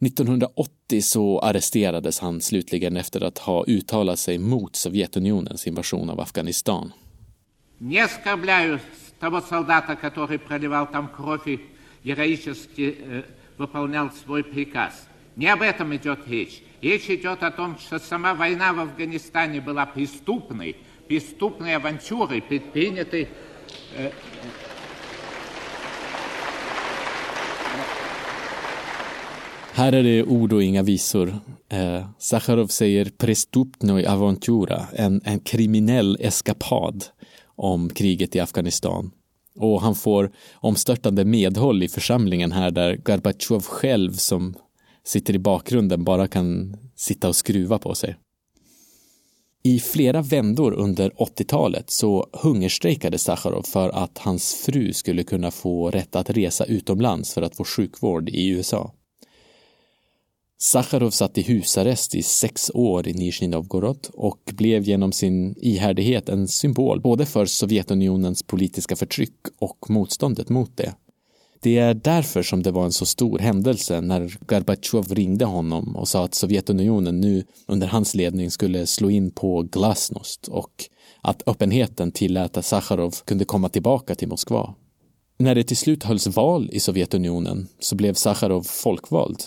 1980 0.00 1.02
så 1.02 1.38
arresterades 1.38 2.18
han 2.18 2.40
slutligen 2.40 2.96
efter 2.96 3.20
att 3.20 3.38
ha 3.38 3.64
uttalat 3.66 4.18
sig 4.18 4.38
mot 4.38 4.76
Sovjetunionens 4.76 5.66
invasion 5.66 6.10
av 6.10 6.20
Afghanistan. 6.20 6.92
Не 7.78 7.98
оскорбляю 8.04 8.78
того 9.20 9.40
солдата, 9.40 9.96
который 9.96 10.38
проливал 10.38 10.86
там 10.86 11.08
кровь 11.08 11.46
и 11.46 11.60
героически 12.04 12.96
э, 12.98 13.22
выполнял 13.58 14.10
свой 14.10 14.42
приказ. 14.42 15.06
Не 15.36 15.48
об 15.48 15.62
этом 15.62 15.94
идет 15.94 16.20
речь. 16.26 16.62
Речь 16.82 17.10
идет 17.10 17.42
о 17.42 17.50
том, 17.50 17.78
что 17.78 17.98
сама 17.98 18.34
война 18.34 18.72
в 18.72 18.80
Афганистане 18.80 19.60
была 19.60 19.86
преступной, 19.86 20.76
преступной 21.08 21.76
авантюрой, 21.76 22.40
предпринятой 22.40 23.28
э, 23.96 24.10
Här 29.75 29.93
är 29.93 30.03
det 30.03 30.23
ord 30.23 30.53
och 30.53 30.63
inga 30.63 30.83
visor. 30.83 31.39
Eh, 31.69 32.07
Sacharov 32.19 32.67
säger 32.67 33.05
prestupnoj 33.05 34.05
aventura, 34.05 34.87
en, 34.93 35.21
en 35.25 35.39
kriminell 35.39 36.17
eskapad 36.19 37.05
om 37.45 37.89
kriget 37.89 38.35
i 38.35 38.39
Afghanistan. 38.39 39.11
Och 39.55 39.81
han 39.81 39.95
får 39.95 40.31
omstörtande 40.53 41.25
medhåll 41.25 41.83
i 41.83 41.87
församlingen 41.87 42.51
här 42.51 42.71
där 42.71 42.95
Gorbatjov 42.95 43.61
själv 43.61 44.13
som 44.13 44.55
sitter 45.03 45.35
i 45.35 45.39
bakgrunden 45.39 46.03
bara 46.03 46.27
kan 46.27 46.77
sitta 46.95 47.27
och 47.27 47.35
skruva 47.35 47.79
på 47.79 47.95
sig. 47.95 48.15
I 49.63 49.79
flera 49.79 50.21
vändor 50.21 50.73
under 50.73 51.09
80-talet 51.09 51.89
så 51.91 52.27
hungerstrejkade 52.33 53.17
Sacharov 53.17 53.63
för 53.63 53.89
att 53.89 54.17
hans 54.17 54.53
fru 54.53 54.93
skulle 54.93 55.23
kunna 55.23 55.51
få 55.51 55.91
rätt 55.91 56.15
att 56.15 56.29
resa 56.29 56.65
utomlands 56.65 57.33
för 57.33 57.41
att 57.41 57.55
få 57.55 57.63
sjukvård 57.63 58.29
i 58.29 58.49
USA. 58.49 58.91
Sacharov 60.57 61.09
satt 61.09 61.37
i 61.37 61.41
husarrest 61.41 62.15
i 62.15 62.23
sex 62.23 62.71
år 62.73 63.07
i 63.07 63.13
Nizjnij 63.13 63.49
Novgorod 63.49 64.07
och 64.13 64.39
blev 64.53 64.83
genom 64.83 65.11
sin 65.11 65.55
ihärdighet 65.57 66.29
en 66.29 66.47
symbol 66.47 67.01
både 67.01 67.25
för 67.25 67.45
Sovjetunionens 67.45 68.43
politiska 68.43 68.95
förtryck 68.95 69.35
och 69.59 69.89
motståndet 69.89 70.49
mot 70.49 70.77
det. 70.77 70.93
Det 71.61 71.77
är 71.77 71.93
därför 71.93 72.43
som 72.43 72.63
det 72.63 72.71
var 72.71 72.85
en 72.85 72.91
så 72.91 73.05
stor 73.05 73.39
händelse 73.39 74.01
när 74.01 74.37
Gorbatjov 74.47 75.13
ringde 75.13 75.45
honom 75.45 75.95
och 75.95 76.07
sa 76.07 76.25
att 76.25 76.35
Sovjetunionen 76.35 77.21
nu 77.21 77.43
under 77.67 77.87
hans 77.87 78.15
ledning 78.15 78.51
skulle 78.51 78.87
slå 78.87 79.09
in 79.09 79.31
på 79.31 79.61
glasnost 79.61 80.47
och 80.47 80.85
att 81.21 81.43
öppenheten 81.45 82.11
tillät 82.11 82.57
att 82.57 82.65
Sacharov 82.65 83.15
kunde 83.25 83.45
komma 83.45 83.69
tillbaka 83.69 84.15
till 84.15 84.27
Moskva. 84.27 84.75
När 85.37 85.55
det 85.55 85.63
till 85.63 85.77
slut 85.77 86.03
hölls 86.03 86.27
val 86.27 86.69
i 86.71 86.79
Sovjetunionen 86.79 87.67
så 87.79 87.95
blev 87.95 88.13
Sacharov 88.13 88.63
folkvald. 88.63 89.43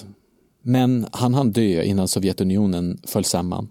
Men 0.63 1.07
han 1.13 1.35
hann 1.35 1.53
dö 1.53 1.83
innan 1.83 2.09
Sovjetunionen 2.09 2.99
föll 3.07 3.25
samman. 3.25 3.69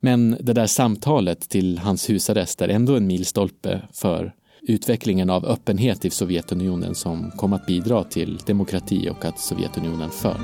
Men 0.00 0.36
det 0.40 0.52
där 0.52 0.66
samtalet 0.66 1.48
till 1.48 1.78
hans 1.78 2.10
husarrest 2.10 2.60
är 2.60 2.68
ändå 2.68 2.96
en 2.96 3.06
milstolpe 3.06 3.82
för 3.92 4.34
utvecklingen 4.62 5.30
av 5.30 5.46
öppenhet 5.46 6.04
i 6.04 6.10
Sovjetunionen 6.10 6.94
som 6.94 7.30
kom 7.30 7.52
att 7.52 7.66
bidra 7.66 8.04
till 8.04 8.40
demokrati 8.46 9.08
och 9.08 9.24
att 9.24 9.38
Sovjetunionen 9.38 10.10
föll. 10.10 10.40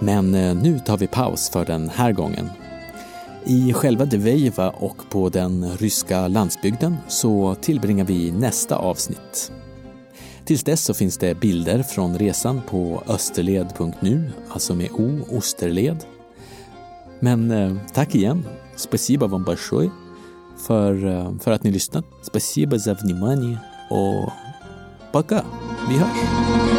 Men 0.00 0.34
eh, 0.34 0.54
nu 0.54 0.78
tar 0.78 0.98
vi 0.98 1.06
paus 1.06 1.50
för 1.50 1.64
den 1.64 1.88
här 1.88 2.12
gången. 2.12 2.48
I 3.45 3.73
själva 3.73 4.05
Deveiva 4.05 4.69
och 4.69 5.09
på 5.09 5.29
den 5.29 5.77
ryska 5.77 6.27
landsbygden 6.27 6.97
så 7.07 7.55
tillbringar 7.61 8.05
vi 8.05 8.31
nästa 8.31 8.75
avsnitt. 8.75 9.51
Tills 10.45 10.63
dess 10.63 10.83
så 10.83 10.93
finns 10.93 11.17
det 11.17 11.39
bilder 11.39 11.83
från 11.83 12.17
resan 12.17 12.61
på 12.69 13.03
österled.nu, 13.07 14.31
alltså 14.49 14.75
med 14.75 14.91
O, 14.91 15.19
Osterled, 15.29 16.05
men 17.19 17.51
eh, 17.51 17.75
tack 17.93 18.15
igen. 18.15 18.45
Спасибо 18.75 19.27
вам 19.27 19.43
большое 19.43 19.89
för, 20.67 21.05
eh, 21.05 21.37
för 21.39 21.51
att 21.51 21.63
ni 21.63 21.71
lyssnat. 21.71 22.05
Спасибо 22.21 22.79
за 22.79 22.93
внимание 22.93 23.57
och 23.89 24.31
пока. 25.11 25.43
Vi 25.89 25.97
hörs. 25.97 26.74